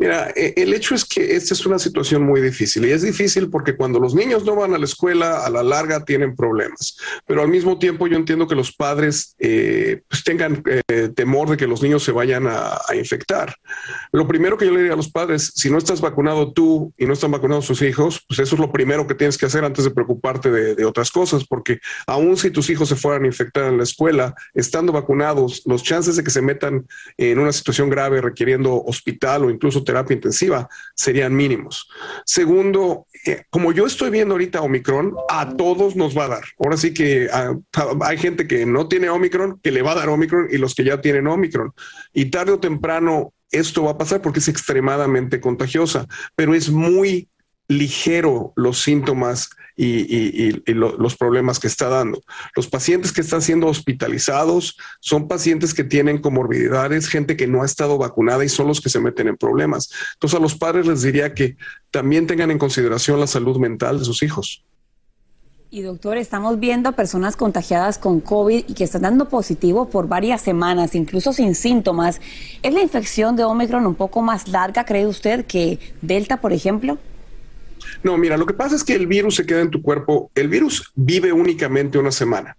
Mira, 0.00 0.32
e, 0.34 0.54
el 0.56 0.72
hecho 0.72 0.94
es 0.94 1.04
que 1.04 1.36
esta 1.36 1.52
es 1.52 1.66
una 1.66 1.78
situación 1.78 2.22
muy 2.22 2.40
difícil 2.40 2.86
y 2.86 2.90
es 2.90 3.02
difícil 3.02 3.50
porque 3.50 3.76
cuando 3.76 4.00
los 4.00 4.14
niños 4.14 4.46
no 4.46 4.56
van 4.56 4.72
a 4.72 4.78
la 4.78 4.86
escuela, 4.86 5.44
a 5.44 5.50
la 5.50 5.62
larga 5.62 6.06
tienen 6.06 6.34
problemas. 6.34 6.96
Pero 7.26 7.42
al 7.42 7.48
mismo 7.48 7.78
tiempo 7.78 8.06
yo 8.06 8.16
entiendo 8.16 8.48
que 8.48 8.54
los 8.54 8.72
padres 8.72 9.36
eh, 9.38 10.00
pues 10.08 10.24
tengan 10.24 10.62
eh, 10.64 11.10
temor 11.14 11.50
de 11.50 11.58
que 11.58 11.66
los 11.66 11.82
niños 11.82 12.02
se 12.02 12.12
vayan 12.12 12.46
a, 12.48 12.78
infectar. 12.94 13.54
Lo 14.10 14.26
primero 14.26 14.56
que 14.56 14.66
yo 14.66 14.72
le 14.72 14.78
diría 14.78 14.94
a 14.94 14.96
los 14.96 15.10
padres, 15.10 15.52
si 15.54 15.70
no 15.70 15.78
estás 15.78 16.00
vacunado 16.00 16.52
tú 16.52 16.92
y 16.96 17.06
no 17.06 17.12
están 17.12 17.30
vacunados 17.30 17.66
sus 17.66 17.82
hijos, 17.82 18.24
pues 18.26 18.40
eso 18.40 18.54
es 18.56 18.60
lo 18.60 18.72
primero 18.72 19.06
que 19.06 19.14
tienes 19.14 19.36
que 19.38 19.46
hacer 19.46 19.64
antes 19.64 19.84
de 19.84 19.90
preocuparte 19.90 20.50
de, 20.50 20.74
de 20.74 20.84
otras 20.84 21.10
cosas, 21.10 21.44
porque 21.44 21.78
aun 22.06 22.36
si 22.36 22.50
tus 22.50 22.68
hijos 22.70 22.88
se 22.88 22.96
fueran 22.96 23.24
a 23.24 23.26
infectar 23.26 23.64
en 23.64 23.76
la 23.76 23.84
escuela, 23.84 24.34
estando 24.54 24.92
vacunados, 24.92 25.62
los 25.66 25.82
chances 25.82 26.16
de 26.16 26.24
que 26.24 26.30
se 26.30 26.42
metan 26.42 26.86
en 27.16 27.38
una 27.38 27.52
situación 27.52 27.90
grave 27.90 28.20
requiriendo 28.20 28.82
hospital 28.82 29.44
o 29.44 29.50
incluso 29.50 29.84
terapia 29.90 30.14
intensiva 30.14 30.68
serían 30.94 31.34
mínimos. 31.34 31.88
Segundo, 32.24 33.06
eh, 33.26 33.42
como 33.50 33.72
yo 33.72 33.86
estoy 33.86 34.10
viendo 34.10 34.34
ahorita 34.34 34.62
Omicron, 34.62 35.14
a 35.28 35.56
todos 35.56 35.96
nos 35.96 36.16
va 36.16 36.26
a 36.26 36.28
dar. 36.28 36.44
Ahora 36.58 36.76
sí 36.76 36.94
que 36.94 37.28
ah, 37.32 37.54
hay 38.02 38.18
gente 38.18 38.46
que 38.46 38.64
no 38.66 38.86
tiene 38.86 39.10
Omicron, 39.10 39.58
que 39.60 39.72
le 39.72 39.82
va 39.82 39.92
a 39.92 39.96
dar 39.96 40.08
Omicron 40.08 40.46
y 40.50 40.58
los 40.58 40.76
que 40.76 40.84
ya 40.84 41.00
tienen 41.00 41.26
Omicron. 41.26 41.72
Y 42.12 42.26
tarde 42.26 42.52
o 42.52 42.60
temprano 42.60 43.32
esto 43.50 43.82
va 43.82 43.92
a 43.92 43.98
pasar 43.98 44.22
porque 44.22 44.38
es 44.38 44.46
extremadamente 44.46 45.40
contagiosa, 45.40 46.06
pero 46.36 46.54
es 46.54 46.70
muy 46.70 47.28
ligero 47.70 48.52
los 48.56 48.82
síntomas 48.82 49.50
y, 49.76 50.50
los 50.74 51.16
problemas 51.16 51.60
que 51.60 51.68
está 51.68 51.88
dando. 51.88 52.20
Los 52.56 52.66
pacientes 52.66 53.12
que 53.12 53.20
están 53.20 53.40
siendo 53.40 53.68
hospitalizados 53.68 54.76
son 54.98 55.28
pacientes 55.28 55.72
que 55.72 55.84
tienen 55.84 56.18
comorbilidades, 56.18 57.08
gente 57.08 57.36
que 57.36 57.46
no 57.46 57.62
ha 57.62 57.66
estado 57.66 57.96
vacunada 57.96 58.44
y 58.44 58.48
son 58.48 58.66
los 58.66 58.80
que 58.80 58.90
se 58.90 58.98
meten 58.98 59.28
en 59.28 59.36
problemas. 59.36 59.88
Entonces 60.14 60.38
a 60.38 60.42
los 60.42 60.56
padres 60.56 60.86
les 60.86 61.02
diría 61.02 61.32
que 61.32 61.56
también 61.92 62.26
tengan 62.26 62.50
en 62.50 62.58
consideración 62.58 63.20
la 63.20 63.28
salud 63.28 63.56
mental 63.58 64.00
de 64.00 64.04
sus 64.04 64.22
hijos. 64.24 64.64
Y 65.70 65.82
doctor, 65.82 66.16
estamos 66.16 66.58
viendo 66.58 66.90
personas 66.92 67.36
contagiadas 67.36 67.98
con 67.98 68.18
COVID 68.18 68.64
y 68.66 68.74
que 68.74 68.82
están 68.82 69.02
dando 69.02 69.28
positivo 69.28 69.88
por 69.88 70.08
varias 70.08 70.40
semanas, 70.40 70.96
incluso 70.96 71.32
sin 71.32 71.54
síntomas. 71.54 72.20
¿Es 72.64 72.74
la 72.74 72.82
infección 72.82 73.36
de 73.36 73.44
Omicron 73.44 73.86
un 73.86 73.94
poco 73.94 74.20
más 74.22 74.48
larga, 74.48 74.84
cree 74.84 75.06
usted, 75.06 75.46
que 75.46 75.78
Delta, 76.02 76.40
por 76.40 76.52
ejemplo? 76.52 76.98
No, 78.02 78.16
mira, 78.18 78.36
lo 78.36 78.46
que 78.46 78.54
pasa 78.54 78.76
es 78.76 78.84
que 78.84 78.94
el 78.94 79.06
virus 79.06 79.36
se 79.36 79.46
queda 79.46 79.60
en 79.60 79.70
tu 79.70 79.82
cuerpo, 79.82 80.30
el 80.34 80.48
virus 80.48 80.92
vive 80.94 81.32
únicamente 81.32 81.98
una 81.98 82.12
semana. 82.12 82.56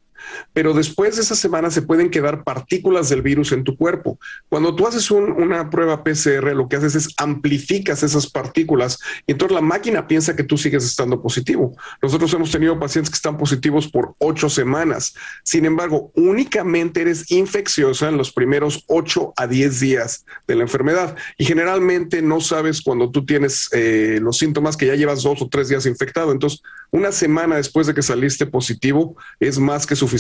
Pero 0.53 0.73
después 0.73 1.15
de 1.15 1.21
esa 1.21 1.35
semana 1.35 1.71
se 1.71 1.81
pueden 1.81 2.09
quedar 2.09 2.43
partículas 2.43 3.09
del 3.09 3.21
virus 3.21 3.51
en 3.51 3.63
tu 3.63 3.75
cuerpo. 3.75 4.19
Cuando 4.49 4.75
tú 4.75 4.87
haces 4.87 5.09
una 5.11 5.69
prueba 5.69 6.03
PCR, 6.03 6.55
lo 6.55 6.67
que 6.67 6.75
haces 6.75 6.95
es 6.95 7.13
amplificas 7.17 8.03
esas 8.03 8.27
partículas 8.27 8.99
y 9.27 9.33
entonces 9.33 9.55
la 9.55 9.61
máquina 9.61 10.07
piensa 10.07 10.35
que 10.35 10.43
tú 10.43 10.57
sigues 10.57 10.85
estando 10.85 11.21
positivo. 11.21 11.75
Nosotros 12.01 12.33
hemos 12.33 12.51
tenido 12.51 12.79
pacientes 12.79 13.09
que 13.09 13.15
están 13.15 13.37
positivos 13.37 13.87
por 13.87 14.15
ocho 14.19 14.49
semanas. 14.49 15.13
Sin 15.43 15.65
embargo, 15.65 16.11
únicamente 16.15 17.01
eres 17.01 17.29
infecciosa 17.31 18.09
en 18.09 18.17
los 18.17 18.31
primeros 18.31 18.83
ocho 18.87 19.33
a 19.35 19.47
diez 19.47 19.79
días 19.79 20.25
de 20.47 20.55
la 20.55 20.63
enfermedad 20.63 21.15
y 21.37 21.45
generalmente 21.45 22.21
no 22.21 22.41
sabes 22.41 22.81
cuando 22.81 23.11
tú 23.11 23.25
tienes 23.25 23.69
eh, 23.71 24.19
los 24.21 24.37
síntomas 24.37 24.77
que 24.77 24.87
ya 24.87 24.95
llevas 24.95 25.23
dos 25.23 25.41
o 25.41 25.49
tres 25.49 25.69
días 25.69 25.85
infectado. 25.85 26.31
Entonces, 26.31 26.61
una 26.91 27.11
semana 27.11 27.55
después 27.55 27.87
de 27.87 27.93
que 27.93 28.01
saliste 28.01 28.45
positivo 28.45 29.15
es 29.39 29.57
más 29.57 29.85
que 29.85 29.95
suficiente 29.95 30.10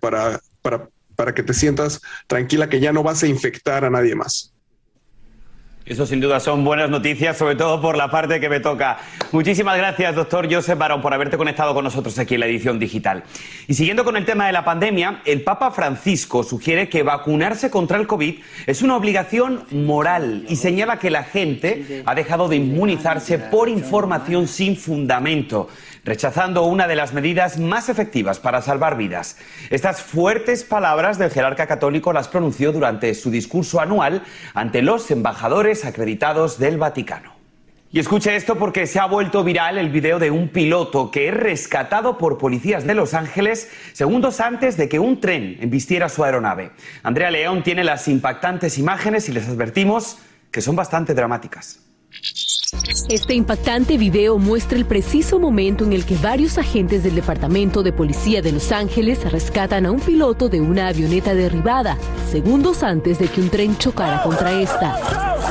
para, 0.00 0.40
para, 0.62 0.88
para 1.14 1.34
que 1.34 1.42
te 1.42 1.54
sientas 1.54 2.00
tranquila 2.26 2.68
que 2.68 2.80
ya 2.80 2.92
no 2.92 3.02
vas 3.02 3.22
a 3.22 3.26
infectar 3.26 3.84
a 3.84 3.90
nadie 3.90 4.14
más. 4.14 4.52
Eso 5.86 6.04
sin 6.04 6.20
duda 6.20 6.40
son 6.40 6.64
buenas 6.64 6.90
noticias, 6.90 7.38
sobre 7.38 7.54
todo 7.54 7.80
por 7.80 7.96
la 7.96 8.10
parte 8.10 8.40
que 8.40 8.48
me 8.48 8.58
toca. 8.58 8.98
Muchísimas 9.30 9.76
gracias, 9.76 10.16
doctor 10.16 10.52
Joseph 10.52 10.76
Barón, 10.76 11.00
por 11.00 11.14
haberte 11.14 11.36
conectado 11.36 11.74
con 11.74 11.84
nosotros 11.84 12.18
aquí 12.18 12.34
en 12.34 12.40
la 12.40 12.46
edición 12.46 12.80
digital. 12.80 13.22
Y 13.68 13.74
siguiendo 13.74 14.04
con 14.04 14.16
el 14.16 14.24
tema 14.24 14.48
de 14.48 14.52
la 14.52 14.64
pandemia, 14.64 15.22
el 15.24 15.42
Papa 15.42 15.70
Francisco 15.70 16.42
sugiere 16.42 16.88
que 16.88 17.04
vacunarse 17.04 17.70
contra 17.70 17.98
el 17.98 18.08
COVID 18.08 18.34
es 18.66 18.82
una 18.82 18.96
obligación 18.96 19.64
moral 19.70 20.44
y 20.48 20.56
señala 20.56 20.98
que 20.98 21.08
la 21.08 21.22
gente 21.22 22.02
ha 22.04 22.16
dejado 22.16 22.48
de 22.48 22.56
inmunizarse 22.56 23.38
por 23.38 23.68
información 23.68 24.48
sin 24.48 24.76
fundamento 24.76 25.68
rechazando 26.06 26.62
una 26.62 26.86
de 26.86 26.96
las 26.96 27.12
medidas 27.12 27.58
más 27.58 27.90
efectivas 27.90 28.38
para 28.38 28.62
salvar 28.62 28.96
vidas. 28.96 29.36
Estas 29.68 30.00
fuertes 30.00 30.64
palabras 30.64 31.18
del 31.18 31.30
jerarca 31.30 31.66
católico 31.66 32.12
las 32.14 32.28
pronunció 32.28 32.72
durante 32.72 33.12
su 33.14 33.30
discurso 33.30 33.80
anual 33.80 34.22
ante 34.54 34.80
los 34.80 35.10
embajadores 35.10 35.84
acreditados 35.84 36.58
del 36.58 36.78
Vaticano. 36.78 37.34
Y 37.92 37.98
escuche 37.98 38.36
esto 38.36 38.56
porque 38.56 38.86
se 38.86 38.98
ha 38.98 39.06
vuelto 39.06 39.42
viral 39.42 39.78
el 39.78 39.90
video 39.90 40.18
de 40.18 40.30
un 40.30 40.48
piloto 40.48 41.10
que 41.10 41.28
es 41.28 41.34
rescatado 41.34 42.18
por 42.18 42.36
policías 42.36 42.86
de 42.86 42.94
Los 42.94 43.14
Ángeles 43.14 43.70
segundos 43.92 44.40
antes 44.40 44.76
de 44.76 44.88
que 44.88 44.98
un 44.98 45.20
tren 45.20 45.56
embistiera 45.60 46.08
su 46.08 46.22
aeronave. 46.22 46.72
Andrea 47.02 47.30
León 47.30 47.62
tiene 47.62 47.84
las 47.84 48.06
impactantes 48.08 48.78
imágenes 48.78 49.28
y 49.28 49.32
les 49.32 49.48
advertimos 49.48 50.18
que 50.50 50.60
son 50.60 50.76
bastante 50.76 51.14
dramáticas. 51.14 51.80
Este 53.08 53.34
impactante 53.34 53.96
video 53.96 54.38
muestra 54.38 54.76
el 54.76 54.84
preciso 54.84 55.38
momento 55.38 55.84
en 55.84 55.92
el 55.92 56.04
que 56.04 56.16
varios 56.16 56.58
agentes 56.58 57.02
del 57.02 57.14
Departamento 57.14 57.82
de 57.82 57.92
Policía 57.92 58.42
de 58.42 58.52
Los 58.52 58.72
Ángeles 58.72 59.30
rescatan 59.30 59.86
a 59.86 59.92
un 59.92 60.00
piloto 60.00 60.48
de 60.48 60.60
una 60.60 60.88
avioneta 60.88 61.34
derribada, 61.34 61.96
segundos 62.30 62.82
antes 62.82 63.18
de 63.18 63.28
que 63.28 63.40
un 63.40 63.48
tren 63.48 63.78
chocara 63.78 64.22
contra 64.22 64.60
esta. 64.60 64.98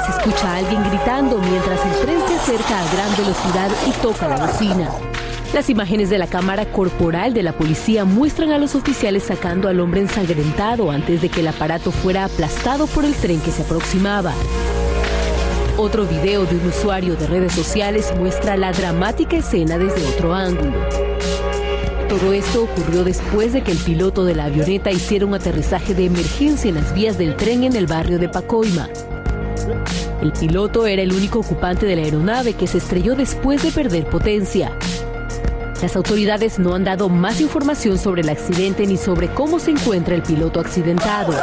Se 0.05 0.11
escucha 0.11 0.51
a 0.51 0.57
alguien 0.57 0.83
gritando 0.89 1.39
mientras 1.39 1.79
el 1.85 2.05
tren 2.05 2.19
se 2.27 2.35
acerca 2.35 2.79
a 2.79 2.93
gran 2.93 3.11
velocidad 3.17 3.71
y 3.87 3.91
toca 4.01 4.27
la 4.27 4.45
bocina. 4.45 4.89
Las 5.53 5.69
imágenes 5.69 6.09
de 6.09 6.17
la 6.17 6.27
cámara 6.27 6.65
corporal 6.65 7.33
de 7.33 7.43
la 7.43 7.53
policía 7.53 8.03
muestran 8.03 8.51
a 8.51 8.57
los 8.57 8.75
oficiales 8.75 9.23
sacando 9.23 9.69
al 9.69 9.79
hombre 9.79 10.01
ensangrentado 10.01 10.91
antes 10.91 11.21
de 11.21 11.29
que 11.29 11.39
el 11.39 11.47
aparato 11.47 11.91
fuera 11.91 12.25
aplastado 12.25 12.87
por 12.87 13.05
el 13.05 13.13
tren 13.13 13.39
que 13.39 13.51
se 13.51 13.61
aproximaba. 13.61 14.33
Otro 15.77 16.05
video 16.05 16.45
de 16.45 16.55
un 16.55 16.67
usuario 16.67 17.17
de 17.17 17.27
redes 17.27 17.51
sociales 17.51 18.13
muestra 18.17 18.55
la 18.55 18.71
dramática 18.71 19.35
escena 19.35 19.77
desde 19.77 20.07
otro 20.07 20.33
ángulo. 20.33 20.71
Todo 22.07 22.31
esto 22.31 22.63
ocurrió 22.63 23.03
después 23.03 23.51
de 23.51 23.61
que 23.61 23.71
el 23.71 23.77
piloto 23.79 24.23
de 24.23 24.35
la 24.35 24.45
avioneta 24.45 24.89
hiciera 24.89 25.25
un 25.25 25.33
aterrizaje 25.33 25.93
de 25.93 26.05
emergencia 26.05 26.69
en 26.69 26.75
las 26.75 26.93
vías 26.93 27.17
del 27.17 27.35
tren 27.35 27.65
en 27.65 27.75
el 27.75 27.87
barrio 27.87 28.19
de 28.19 28.29
Pacoima. 28.29 28.87
El 30.21 30.31
piloto 30.31 30.87
era 30.87 31.01
el 31.01 31.11
único 31.11 31.39
ocupante 31.39 31.85
de 31.85 31.97
la 31.97 32.03
aeronave 32.03 32.53
que 32.53 32.67
se 32.67 32.77
estrelló 32.77 33.15
después 33.15 33.61
de 33.61 33.71
perder 33.71 34.05
potencia. 34.05 34.71
Las 35.81 35.97
autoridades 35.97 36.57
no 36.57 36.73
han 36.73 36.85
dado 36.85 37.09
más 37.09 37.41
información 37.41 37.97
sobre 37.97 38.21
el 38.21 38.29
accidente 38.29 38.87
ni 38.87 38.95
sobre 38.95 39.27
cómo 39.27 39.59
se 39.59 39.71
encuentra 39.71 40.15
el 40.15 40.23
piloto 40.23 40.61
accidentado. 40.61 41.33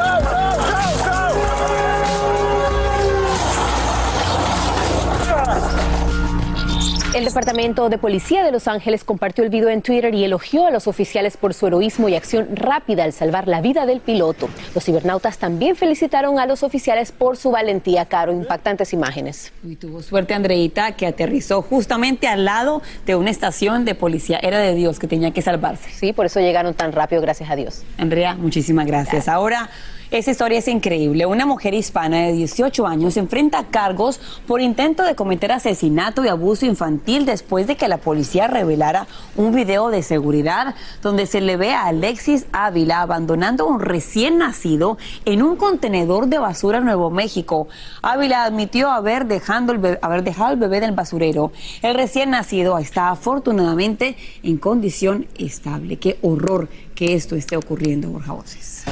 El 7.14 7.26
Departamento 7.26 7.90
de 7.90 7.98
Policía 7.98 8.42
de 8.42 8.50
Los 8.50 8.68
Ángeles 8.68 9.04
compartió 9.04 9.44
el 9.44 9.50
video 9.50 9.68
en 9.68 9.82
Twitter 9.82 10.14
y 10.14 10.24
elogió 10.24 10.66
a 10.66 10.70
los 10.70 10.86
oficiales 10.86 11.36
por 11.36 11.52
su 11.52 11.66
heroísmo 11.66 12.08
y 12.08 12.14
acción 12.14 12.56
rápida 12.56 13.04
al 13.04 13.12
salvar 13.12 13.48
la 13.48 13.60
vida 13.60 13.84
del 13.84 14.00
piloto. 14.00 14.48
Los 14.74 14.84
cibernautas 14.84 15.36
también 15.36 15.76
felicitaron 15.76 16.38
a 16.38 16.46
los 16.46 16.62
oficiales 16.62 17.12
por 17.12 17.36
su 17.36 17.50
valentía, 17.50 18.06
Caro. 18.06 18.32
Impactantes 18.32 18.94
imágenes. 18.94 19.52
Y 19.62 19.76
tuvo 19.76 20.00
suerte, 20.00 20.32
Andreita, 20.32 20.92
que 20.92 21.06
aterrizó 21.06 21.60
justamente 21.60 22.28
al 22.28 22.46
lado 22.46 22.80
de 23.04 23.14
una 23.14 23.28
estación 23.28 23.84
de 23.84 23.94
policía. 23.94 24.38
Era 24.42 24.58
de 24.58 24.74
Dios 24.74 24.98
que 24.98 25.06
tenía 25.06 25.32
que 25.32 25.42
salvarse. 25.42 25.90
Sí, 25.90 26.14
por 26.14 26.24
eso 26.24 26.40
llegaron 26.40 26.72
tan 26.72 26.92
rápido, 26.92 27.20
gracias 27.20 27.50
a 27.50 27.56
Dios. 27.56 27.82
Andrea, 27.98 28.34
muchísimas 28.36 28.86
gracias. 28.86 29.28
Ahora. 29.28 29.68
Esa 30.12 30.30
historia 30.30 30.58
es 30.58 30.68
increíble. 30.68 31.24
Una 31.24 31.46
mujer 31.46 31.72
hispana 31.72 32.26
de 32.26 32.34
18 32.34 32.86
años 32.86 33.16
enfrenta 33.16 33.68
cargos 33.70 34.20
por 34.46 34.60
intento 34.60 35.04
de 35.04 35.14
cometer 35.14 35.52
asesinato 35.52 36.22
y 36.22 36.28
abuso 36.28 36.66
infantil 36.66 37.24
después 37.24 37.66
de 37.66 37.76
que 37.76 37.88
la 37.88 37.96
policía 37.96 38.46
revelara 38.46 39.06
un 39.36 39.54
video 39.54 39.88
de 39.88 40.02
seguridad 40.02 40.74
donde 41.00 41.24
se 41.24 41.40
le 41.40 41.56
ve 41.56 41.72
a 41.72 41.86
Alexis 41.86 42.44
Ávila 42.52 43.00
abandonando 43.00 43.64
a 43.64 43.68
un 43.68 43.80
recién 43.80 44.36
nacido 44.36 44.98
en 45.24 45.42
un 45.42 45.56
contenedor 45.56 46.26
de 46.26 46.36
basura 46.36 46.76
en 46.76 46.84
Nuevo 46.84 47.10
México. 47.10 47.68
Ávila 48.02 48.44
admitió 48.44 48.90
haber, 48.90 49.24
dejando 49.24 49.72
el 49.72 49.98
haber 50.02 50.24
dejado 50.24 50.52
el 50.52 50.58
bebé 50.58 50.80
del 50.80 50.92
basurero. 50.92 51.52
El 51.80 51.94
recién 51.94 52.28
nacido 52.28 52.76
está 52.76 53.08
afortunadamente 53.08 54.18
en 54.42 54.58
condición 54.58 55.26
estable. 55.38 55.96
Qué 55.96 56.18
horror 56.20 56.68
que 56.94 57.14
esto 57.14 57.34
esté 57.34 57.56
ocurriendo, 57.56 58.10
Borja 58.10 58.34
Voces. 58.34 58.84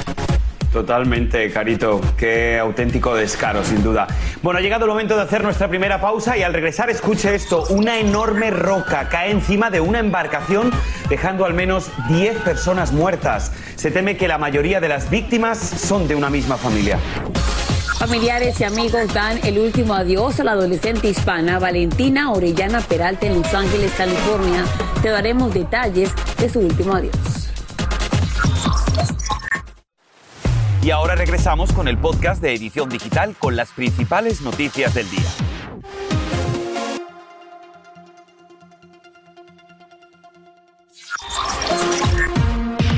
Totalmente, 0.71 1.51
Carito. 1.51 1.99
Qué 2.17 2.57
auténtico 2.57 3.13
descaro, 3.13 3.63
sin 3.63 3.83
duda. 3.83 4.07
Bueno, 4.41 4.59
ha 4.59 4.61
llegado 4.61 4.85
el 4.85 4.91
momento 4.91 5.15
de 5.17 5.23
hacer 5.23 5.43
nuestra 5.43 5.67
primera 5.67 5.99
pausa 5.99 6.37
y 6.37 6.43
al 6.43 6.53
regresar 6.53 6.89
escuche 6.89 7.35
esto. 7.35 7.65
Una 7.69 7.99
enorme 7.99 8.51
roca 8.51 9.09
cae 9.09 9.31
encima 9.31 9.69
de 9.69 9.81
una 9.81 9.99
embarcación 9.99 10.71
dejando 11.09 11.45
al 11.45 11.53
menos 11.53 11.91
10 12.07 12.37
personas 12.37 12.93
muertas. 12.93 13.51
Se 13.75 13.91
teme 13.91 14.15
que 14.15 14.29
la 14.29 14.37
mayoría 14.37 14.79
de 14.79 14.87
las 14.87 15.09
víctimas 15.09 15.57
son 15.57 16.07
de 16.07 16.15
una 16.15 16.29
misma 16.29 16.55
familia. 16.55 16.97
Familiares 17.97 18.59
y 18.59 18.63
amigos 18.63 19.13
dan 19.13 19.39
el 19.43 19.59
último 19.59 19.93
adiós 19.93 20.39
a 20.39 20.43
la 20.43 20.53
adolescente 20.53 21.07
hispana 21.09 21.59
Valentina 21.59 22.31
Orellana 22.31 22.81
Peralta 22.81 23.27
en 23.27 23.41
Los 23.41 23.53
Ángeles, 23.53 23.91
California. 23.95 24.63
Te 25.03 25.09
daremos 25.09 25.53
detalles 25.53 26.11
de 26.39 26.49
su 26.49 26.61
último 26.61 26.95
adiós. 26.95 27.40
Y 30.83 30.89
ahora 30.89 31.13
regresamos 31.13 31.71
con 31.73 31.87
el 31.87 31.99
podcast 31.99 32.41
de 32.41 32.55
Edición 32.55 32.89
Digital 32.89 33.35
con 33.37 33.55
las 33.55 33.69
principales 33.69 34.41
noticias 34.41 34.95
del 34.95 35.07
día. 35.11 35.29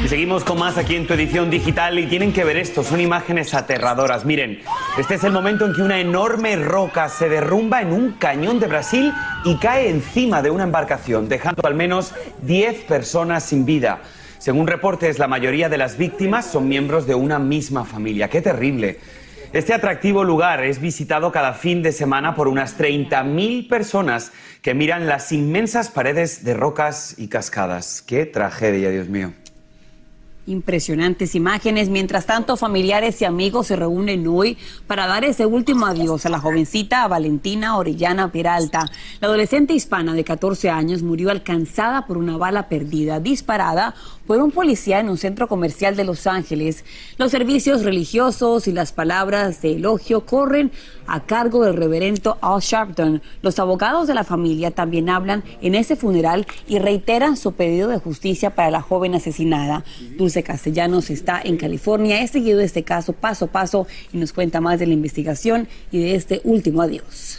Seguimos 0.08 0.46
con 0.46 0.60
más 0.60 0.78
aquí 0.78 0.96
en 0.96 1.08
tu 1.08 1.14
edición 1.14 1.50
digital 1.50 2.00
y 2.00 2.06
tienen 2.06 2.32
que 2.32 2.46
ver 2.46 2.56
esto, 2.56 2.84
son 2.84 3.02
imágenes 3.02 3.54
aterradoras. 3.54 4.24
Miren, 4.24 4.62
este 4.98 5.16
es 5.16 5.24
el 5.26 5.34
momento 5.34 5.66
en 5.66 5.74
que 5.74 5.82
una 5.82 6.00
enorme 6.00 6.56
roca 6.56 7.10
se 7.10 7.28
derrumba 7.28 7.82
en 7.82 7.92
un 7.92 8.14
cañón 8.14 8.62
de 8.62 8.68
Brasil 8.68 9.12
y 9.44 9.58
cae 9.58 9.90
encima 9.90 10.42
de 10.42 10.52
una 10.52 10.64
embarcación, 10.64 11.28
dejando 11.28 11.68
al 11.68 11.76
menos 11.76 12.14
10 12.44 12.84
personas 12.84 13.44
sin 13.44 13.66
vida. 13.66 14.02
Según 14.44 14.68
reportes, 14.68 15.20
la 15.20 15.30
mayoría 15.30 15.70
de 15.70 15.78
las 15.78 15.98
víctimas 15.98 16.46
son 16.46 16.68
miembros 16.68 17.08
de 17.08 17.16
una 17.16 17.40
misma 17.40 17.86
familia. 17.86 18.30
¡Qué 18.30 18.42
terrible! 18.42 19.00
Este 19.54 19.74
atractivo 19.74 20.26
lugar 20.26 20.66
es 20.66 20.82
visitado 20.82 21.32
cada 21.32 21.54
fin 21.54 21.82
de 21.82 21.94
semana 21.94 22.36
por 22.36 22.50
unas 22.50 22.78
30.000 22.78 23.70
personas 23.70 24.34
que 24.62 24.74
miran 24.74 25.08
las 25.08 25.32
inmensas 25.32 25.90
paredes 25.90 26.44
de 26.44 26.56
rocas 26.56 27.16
y 27.18 27.30
cascadas. 27.30 28.02
¡Qué 28.02 28.26
tragedia, 28.26 28.90
Dios 28.90 29.08
mío! 29.08 29.32
Impresionantes 30.46 31.36
imágenes. 31.36 31.88
Mientras 31.88 32.26
tanto, 32.26 32.58
familiares 32.58 33.22
y 33.22 33.26
amigos 33.26 33.68
se 33.68 33.78
reúnen 33.78 34.28
hoy 34.28 34.58
para 34.88 35.08
dar 35.08 35.24
ese 35.24 35.46
último 35.46 35.86
adiós 35.86 36.26
a 36.26 36.30
la 36.30 36.40
jovencita 36.40 37.08
Valentina 37.08 37.78
Orellana 37.78 38.30
Peralta. 38.30 38.92
La 39.22 39.30
adolescente 39.30 39.74
hispana 39.74 40.14
de 40.14 40.26
14 40.26 40.70
años 40.70 41.02
murió 41.02 41.32
alcanzada 41.32 42.06
por 42.06 42.18
una 42.18 42.36
bala 42.36 42.68
perdida 42.68 43.22
disparada 43.22 43.96
por 44.28 44.40
un 44.40 44.52
policía 44.52 45.00
en 45.00 45.10
un 45.10 45.18
centro 45.18 45.48
comercial 45.48 45.96
de 45.96 46.04
Los 46.04 46.28
Ángeles. 46.28 46.84
Los 47.18 47.32
servicios 47.32 47.84
religiosos 47.84 48.68
y 48.68 48.74
las 48.74 48.92
palabras 48.92 49.62
de 49.62 49.76
elogio 49.76 50.26
corren 50.26 50.72
a 51.08 51.22
cargo 51.22 51.64
del 51.64 51.76
reverendo 51.76 52.38
Al 52.42 52.62
Sharpton. 52.62 53.22
Los 53.42 53.60
abogados 53.60 54.08
de 54.08 54.14
la 54.14 54.24
familia 54.24 54.72
también 54.72 55.10
hablan 55.10 55.44
en 55.62 55.76
ese 55.76 55.96
funeral 55.96 56.48
y 56.68 56.80
reiteran 56.80 57.38
su 57.38 57.54
pedido 57.54 57.90
de 57.90 58.00
justicia 58.00 58.56
para 58.56 58.72
la 58.72 58.82
joven 58.82 59.16
asesinada. 59.16 59.84
Castellanos 60.42 61.12
está 61.12 61.40
en 61.44 61.58
California. 61.58 62.22
He 62.22 62.28
seguido 62.28 62.62
este 62.62 62.84
caso 62.84 63.14
paso 63.14 63.46
a 63.46 63.48
paso 63.50 63.86
y 64.12 64.18
nos 64.18 64.34
cuenta 64.34 64.62
más 64.62 64.80
de 64.80 64.88
la 64.88 64.94
investigación 64.94 65.68
y 65.92 66.00
de 66.00 66.16
este 66.16 66.42
último 66.44 66.82
adiós. 66.82 67.38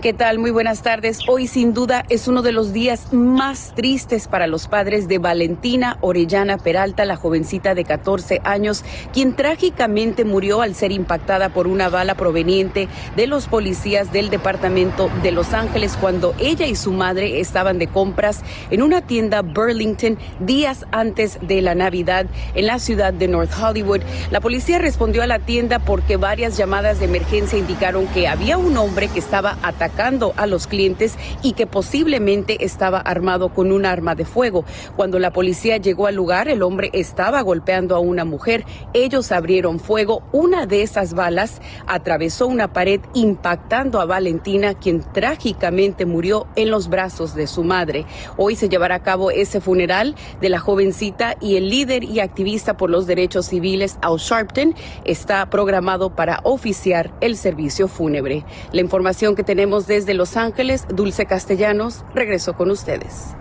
¿Qué 0.00 0.12
tal? 0.12 0.38
Muy 0.38 0.52
buenas 0.52 0.82
tardes. 0.82 1.18
Hoy 1.26 1.48
sin 1.48 1.74
duda 1.74 2.04
es 2.08 2.28
uno 2.28 2.42
de 2.42 2.52
los 2.52 2.72
días 2.72 3.12
más 3.12 3.72
tristes 3.74 4.28
para 4.28 4.46
los 4.46 4.68
padres 4.68 5.08
de 5.08 5.18
Valentina 5.18 5.98
Orellana 6.02 6.56
Peralta, 6.56 7.04
la 7.04 7.16
jovencita 7.16 7.74
de 7.74 7.82
14 7.82 8.40
años, 8.44 8.84
quien 9.12 9.34
trágicamente 9.34 10.24
murió 10.24 10.62
al 10.62 10.76
ser 10.76 10.92
impactada 10.92 11.48
por 11.48 11.66
una 11.66 11.88
bala 11.88 12.14
proveniente 12.14 12.86
de 13.16 13.26
los 13.26 13.48
policías 13.48 14.12
del 14.12 14.30
departamento 14.30 15.10
de 15.24 15.32
Los 15.32 15.52
Ángeles 15.52 15.96
cuando 16.00 16.32
ella 16.38 16.68
y 16.68 16.76
su 16.76 16.92
madre 16.92 17.40
estaban 17.40 17.80
de 17.80 17.88
compras 17.88 18.42
en 18.70 18.82
una 18.82 19.00
tienda 19.00 19.42
Burlington 19.42 20.16
días 20.38 20.86
antes 20.92 21.40
de 21.42 21.60
la 21.60 21.74
Navidad 21.74 22.26
en 22.54 22.66
la 22.66 22.78
ciudad 22.78 23.12
de 23.12 23.26
North 23.26 23.50
Hollywood. 23.60 24.02
La 24.30 24.40
policía 24.40 24.78
respondió 24.78 25.24
a 25.24 25.26
la 25.26 25.40
tienda 25.40 25.80
porque 25.80 26.16
varias 26.16 26.56
llamadas 26.56 27.00
de 27.00 27.06
emergencia 27.06 27.58
indicaron 27.58 28.06
que 28.06 28.28
había 28.28 28.58
un 28.58 28.76
hombre 28.76 29.08
que 29.08 29.18
estaba 29.18 29.58
atacando 29.60 29.87
atacando 29.88 30.34
a 30.36 30.46
los 30.46 30.66
clientes 30.66 31.16
y 31.42 31.52
que 31.52 31.66
posiblemente 31.66 32.64
estaba 32.64 32.98
armado 32.98 33.48
con 33.48 33.72
un 33.72 33.86
arma 33.86 34.14
de 34.14 34.24
fuego. 34.24 34.64
Cuando 34.96 35.18
la 35.18 35.32
policía 35.32 35.78
llegó 35.78 36.06
al 36.06 36.14
lugar, 36.14 36.48
el 36.48 36.62
hombre 36.62 36.90
estaba 36.92 37.40
golpeando 37.42 37.96
a 37.96 37.98
una 37.98 38.24
mujer. 38.24 38.64
Ellos 38.92 39.32
abrieron 39.32 39.80
fuego. 39.80 40.22
Una 40.32 40.66
de 40.66 40.82
esas 40.82 41.14
balas 41.14 41.60
atravesó 41.86 42.46
una 42.46 42.72
pared 42.72 43.00
impactando 43.14 44.00
a 44.00 44.04
Valentina, 44.04 44.74
quien 44.74 45.00
trágicamente 45.12 46.04
murió 46.06 46.46
en 46.56 46.70
los 46.70 46.88
brazos 46.88 47.34
de 47.34 47.46
su 47.46 47.64
madre. 47.64 48.04
Hoy 48.36 48.56
se 48.56 48.68
llevará 48.68 48.96
a 48.96 49.02
cabo 49.02 49.30
ese 49.30 49.60
funeral 49.60 50.14
de 50.40 50.48
la 50.48 50.58
jovencita 50.58 51.36
y 51.40 51.56
el 51.56 51.70
líder 51.70 52.04
y 52.04 52.20
activista 52.20 52.76
por 52.76 52.90
los 52.90 53.06
derechos 53.06 53.46
civiles, 53.46 53.98
Al 54.02 54.18
Sharpton, 54.18 54.74
está 55.04 55.48
programado 55.50 56.14
para 56.14 56.40
oficiar 56.44 57.12
el 57.20 57.36
servicio 57.36 57.88
fúnebre. 57.88 58.44
La 58.72 58.80
información 58.80 59.34
que 59.34 59.44
tenemos 59.44 59.77
desde 59.86 60.14
Los 60.14 60.36
Ángeles, 60.36 60.86
Dulce 60.88 61.26
Castellanos, 61.26 62.04
regreso 62.14 62.54
con 62.54 62.70
ustedes. 62.70 63.34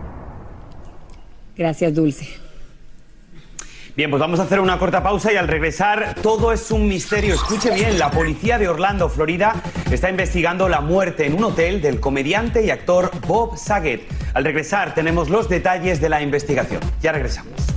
Gracias, 1.55 1.93
Dulce. 1.93 2.47
Bien, 3.97 4.11
pues 4.11 4.19
vamos 4.19 4.39
a 4.39 4.43
hacer 4.43 4.59
una 4.59 4.77
corta 4.77 5.01
pausa 5.01 5.33
y 5.33 5.37
al 5.37 5.47
regresar 5.47 6.13
todo 6.21 6.51
es 6.51 6.69
un 6.69 6.87
misterio. 6.87 7.33
Escuche 7.33 7.71
bien, 7.71 7.97
la 7.97 8.11
policía 8.11 8.59
de 8.59 8.67
Orlando, 8.67 9.09
Florida, 9.09 9.55
está 9.89 10.11
investigando 10.11 10.69
la 10.69 10.81
muerte 10.81 11.25
en 11.25 11.33
un 11.33 11.45
hotel 11.45 11.81
del 11.81 11.99
comediante 11.99 12.63
y 12.63 12.69
actor 12.69 13.09
Bob 13.25 13.57
Saget. 13.57 14.03
Al 14.35 14.43
regresar 14.43 14.93
tenemos 14.93 15.29
los 15.29 15.49
detalles 15.49 15.99
de 15.99 16.09
la 16.09 16.21
investigación. 16.21 16.81
Ya 17.01 17.11
regresamos. 17.11 17.76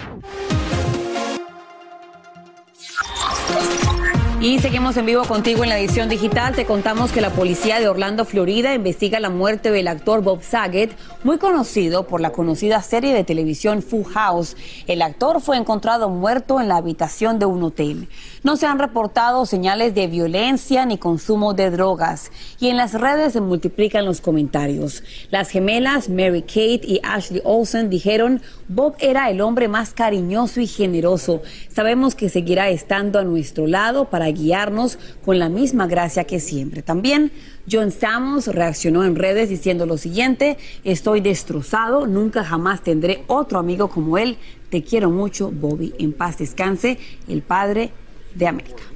Y 4.41 4.57
seguimos 4.57 4.97
en 4.97 5.05
vivo 5.05 5.23
contigo 5.25 5.61
en 5.61 5.69
la 5.69 5.77
edición 5.77 6.09
digital. 6.09 6.55
Te 6.55 6.65
contamos 6.65 7.11
que 7.11 7.21
la 7.21 7.29
policía 7.29 7.79
de 7.79 7.87
Orlando, 7.87 8.25
Florida, 8.25 8.73
investiga 8.73 9.19
la 9.19 9.29
muerte 9.29 9.69
del 9.69 9.87
actor 9.87 10.23
Bob 10.23 10.41
Saget, 10.41 10.97
muy 11.23 11.37
conocido 11.37 12.07
por 12.07 12.21
la 12.21 12.31
conocida 12.31 12.81
serie 12.81 13.13
de 13.13 13.23
televisión 13.23 13.83
Full 13.83 14.05
House. 14.11 14.57
El 14.87 15.03
actor 15.03 15.41
fue 15.41 15.57
encontrado 15.57 16.09
muerto 16.09 16.59
en 16.59 16.69
la 16.69 16.77
habitación 16.77 17.37
de 17.37 17.45
un 17.45 17.61
hotel. 17.61 18.09
No 18.41 18.55
se 18.55 18.65
han 18.65 18.79
reportado 18.79 19.45
señales 19.45 19.93
de 19.93 20.07
violencia 20.07 20.87
ni 20.87 20.97
consumo 20.97 21.53
de 21.53 21.69
drogas. 21.69 22.31
Y 22.59 22.69
en 22.69 22.77
las 22.77 22.95
redes 22.95 23.33
se 23.33 23.41
multiplican 23.41 24.05
los 24.05 24.21
comentarios. 24.21 25.03
Las 25.29 25.51
gemelas 25.51 26.09
Mary 26.09 26.41
Kate 26.41 26.81
y 26.81 26.99
Ashley 27.03 27.43
Olsen 27.43 27.91
dijeron, 27.91 28.41
Bob 28.67 28.95
era 28.97 29.29
el 29.29 29.39
hombre 29.39 29.67
más 29.67 29.93
cariñoso 29.93 30.61
y 30.61 30.65
generoso. 30.65 31.43
Sabemos 31.71 32.15
que 32.15 32.29
seguirá 32.29 32.69
estando 32.69 33.19
a 33.19 33.23
nuestro 33.23 33.67
lado 33.67 34.05
para 34.05 34.30
guiarnos 34.31 34.97
con 35.23 35.39
la 35.39 35.49
misma 35.49 35.87
gracia 35.87 36.25
que 36.25 36.39
siempre. 36.39 36.81
También 36.81 37.31
John 37.69 37.91
Stamos 37.91 38.47
reaccionó 38.47 39.03
en 39.03 39.15
redes 39.15 39.49
diciendo 39.49 39.85
lo 39.85 39.97
siguiente, 39.97 40.57
estoy 40.83 41.21
destrozado, 41.21 42.07
nunca 42.07 42.43
jamás 42.43 42.83
tendré 42.83 43.23
otro 43.27 43.59
amigo 43.59 43.89
como 43.89 44.17
él, 44.17 44.37
te 44.69 44.83
quiero 44.83 45.09
mucho, 45.09 45.51
Bobby, 45.51 45.93
en 45.99 46.13
paz 46.13 46.37
descanse, 46.37 46.97
el 47.27 47.41
padre 47.41 47.91
de 48.35 48.47
América. 48.47 48.90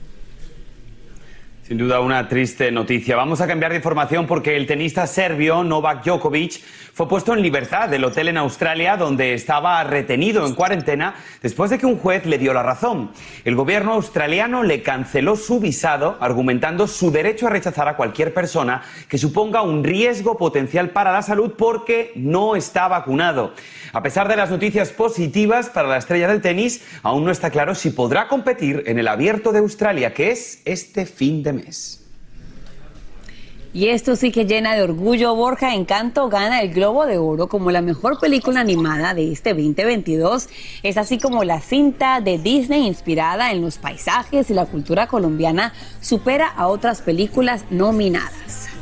Sin 1.67 1.79
duda 1.79 1.99
una 1.99 2.27
triste 2.27 2.71
noticia. 2.71 3.15
Vamos 3.15 3.41
a 3.41 3.47
cambiar 3.47 3.71
de 3.71 3.77
información 3.77 4.27
porque 4.27 4.55
el 4.55 4.67
tenista 4.67 5.07
serbio 5.07 5.63
Novak 5.63 6.05
Djokovic 6.05 6.61
fue 6.93 7.07
puesto 7.07 7.33
en 7.33 7.41
libertad 7.41 7.89
del 7.89 8.03
hotel 8.03 8.27
en 8.27 8.37
Australia 8.37 8.97
donde 8.97 9.33
estaba 9.33 9.83
retenido 9.83 10.45
en 10.45 10.53
cuarentena 10.53 11.15
después 11.41 11.71
de 11.71 11.79
que 11.79 11.87
un 11.87 11.97
juez 11.97 12.27
le 12.27 12.37
dio 12.37 12.53
la 12.53 12.61
razón. 12.61 13.09
El 13.45 13.55
gobierno 13.55 13.93
australiano 13.93 14.61
le 14.61 14.83
canceló 14.83 15.35
su 15.35 15.59
visado 15.59 16.17
argumentando 16.19 16.85
su 16.85 17.09
derecho 17.09 17.47
a 17.47 17.49
rechazar 17.49 17.87
a 17.87 17.97
cualquier 17.97 18.31
persona 18.31 18.83
que 19.09 19.17
suponga 19.17 19.63
un 19.63 19.83
riesgo 19.83 20.37
potencial 20.37 20.91
para 20.91 21.11
la 21.11 21.23
salud 21.23 21.55
porque 21.57 22.11
no 22.13 22.55
está 22.55 22.87
vacunado. 22.87 23.55
A 23.91 24.03
pesar 24.03 24.27
de 24.27 24.35
las 24.35 24.51
noticias 24.51 24.91
positivas 24.91 25.69
para 25.69 25.87
la 25.87 25.97
estrella 25.97 26.27
del 26.27 26.41
tenis, 26.41 26.85
aún 27.01 27.25
no 27.25 27.31
está 27.31 27.49
claro 27.49 27.73
si 27.73 27.89
podrá 27.89 28.27
competir 28.27 28.83
en 28.85 28.99
el 28.99 29.07
abierto 29.07 29.51
de 29.51 29.59
Australia, 29.59 30.13
que 30.13 30.29
es 30.29 30.61
este 30.65 31.07
fin 31.07 31.41
de 31.41 31.54
Y 33.75 33.89
esto 33.89 34.15
sí 34.15 34.31
que 34.31 34.45
llena 34.45 34.73
de 34.73 34.83
orgullo. 34.83 35.35
Borja 35.35 35.73
Encanto 35.73 36.29
gana 36.29 36.61
el 36.61 36.73
Globo 36.73 37.05
de 37.05 37.17
Oro 37.17 37.49
como 37.49 37.71
la 37.71 37.81
mejor 37.81 38.21
película 38.21 38.61
animada 38.61 39.13
de 39.13 39.33
este 39.33 39.49
2022. 39.49 40.47
Es 40.81 40.95
así 40.95 41.19
como 41.19 41.43
la 41.43 41.59
cinta 41.59 42.21
de 42.21 42.37
Disney 42.37 42.87
inspirada 42.87 43.51
en 43.51 43.61
los 43.61 43.77
paisajes 43.77 44.49
y 44.49 44.53
la 44.53 44.65
cultura 44.65 45.07
colombiana 45.07 45.73
supera 45.99 46.47
a 46.47 46.67
otras 46.67 47.01
películas 47.01 47.65
nominadas. 47.69 48.74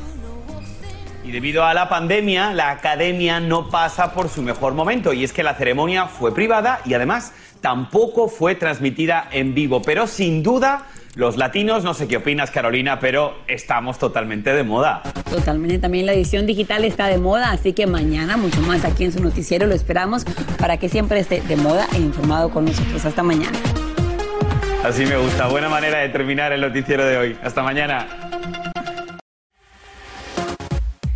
Y 1.23 1.31
debido 1.31 1.63
a 1.63 1.73
la 1.73 1.88
pandemia, 1.88 2.53
la 2.53 2.71
academia 2.71 3.39
no 3.39 3.69
pasa 3.69 4.13
por 4.13 4.27
su 4.27 4.41
mejor 4.41 4.73
momento. 4.73 5.13
Y 5.13 5.23
es 5.23 5.31
que 5.31 5.41
la 5.41 5.55
ceremonia 5.55 6.07
fue 6.07 6.33
privada 6.33 6.81
y 6.86 6.93
además 6.93 7.31
tampoco 7.62 8.27
fue 8.27 8.55
transmitida 8.55 9.27
en 9.31 9.53
vivo. 9.53 9.81
Pero 9.81 10.05
sin 10.05 10.43
duda 10.43 10.86
los 11.15 11.38
latinos, 11.38 11.83
no 11.83 11.93
sé 11.93 12.07
qué 12.07 12.17
opinas 12.17 12.51
Carolina, 12.51 12.99
pero 12.99 13.36
estamos 13.47 13.99
totalmente 13.99 14.53
de 14.53 14.63
moda. 14.63 15.03
Totalmente, 15.29 15.79
también 15.79 16.07
la 16.07 16.13
edición 16.13 16.45
digital 16.45 16.83
está 16.83 17.07
de 17.07 17.19
moda, 17.19 17.51
así 17.51 17.73
que 17.73 17.86
mañana 17.88 18.36
mucho 18.36 18.62
más 18.62 18.83
aquí 18.83 19.05
en 19.05 19.13
su 19.13 19.21
noticiero 19.21 19.67
lo 19.67 19.75
esperamos 19.75 20.25
para 20.57 20.77
que 20.77 20.89
siempre 20.89 21.19
esté 21.19 21.41
de 21.41 21.55
moda 21.55 21.88
e 21.93 21.99
informado 21.99 22.49
con 22.49 22.65
nosotros. 22.65 23.05
Hasta 23.05 23.23
mañana. 23.23 23.57
Así 24.83 25.05
me 25.05 25.15
gusta, 25.15 25.47
buena 25.47 25.69
manera 25.69 25.99
de 25.99 26.09
terminar 26.09 26.51
el 26.51 26.62
noticiero 26.62 27.05
de 27.05 27.15
hoy. 27.15 27.38
Hasta 27.43 27.63
mañana. 27.63 28.22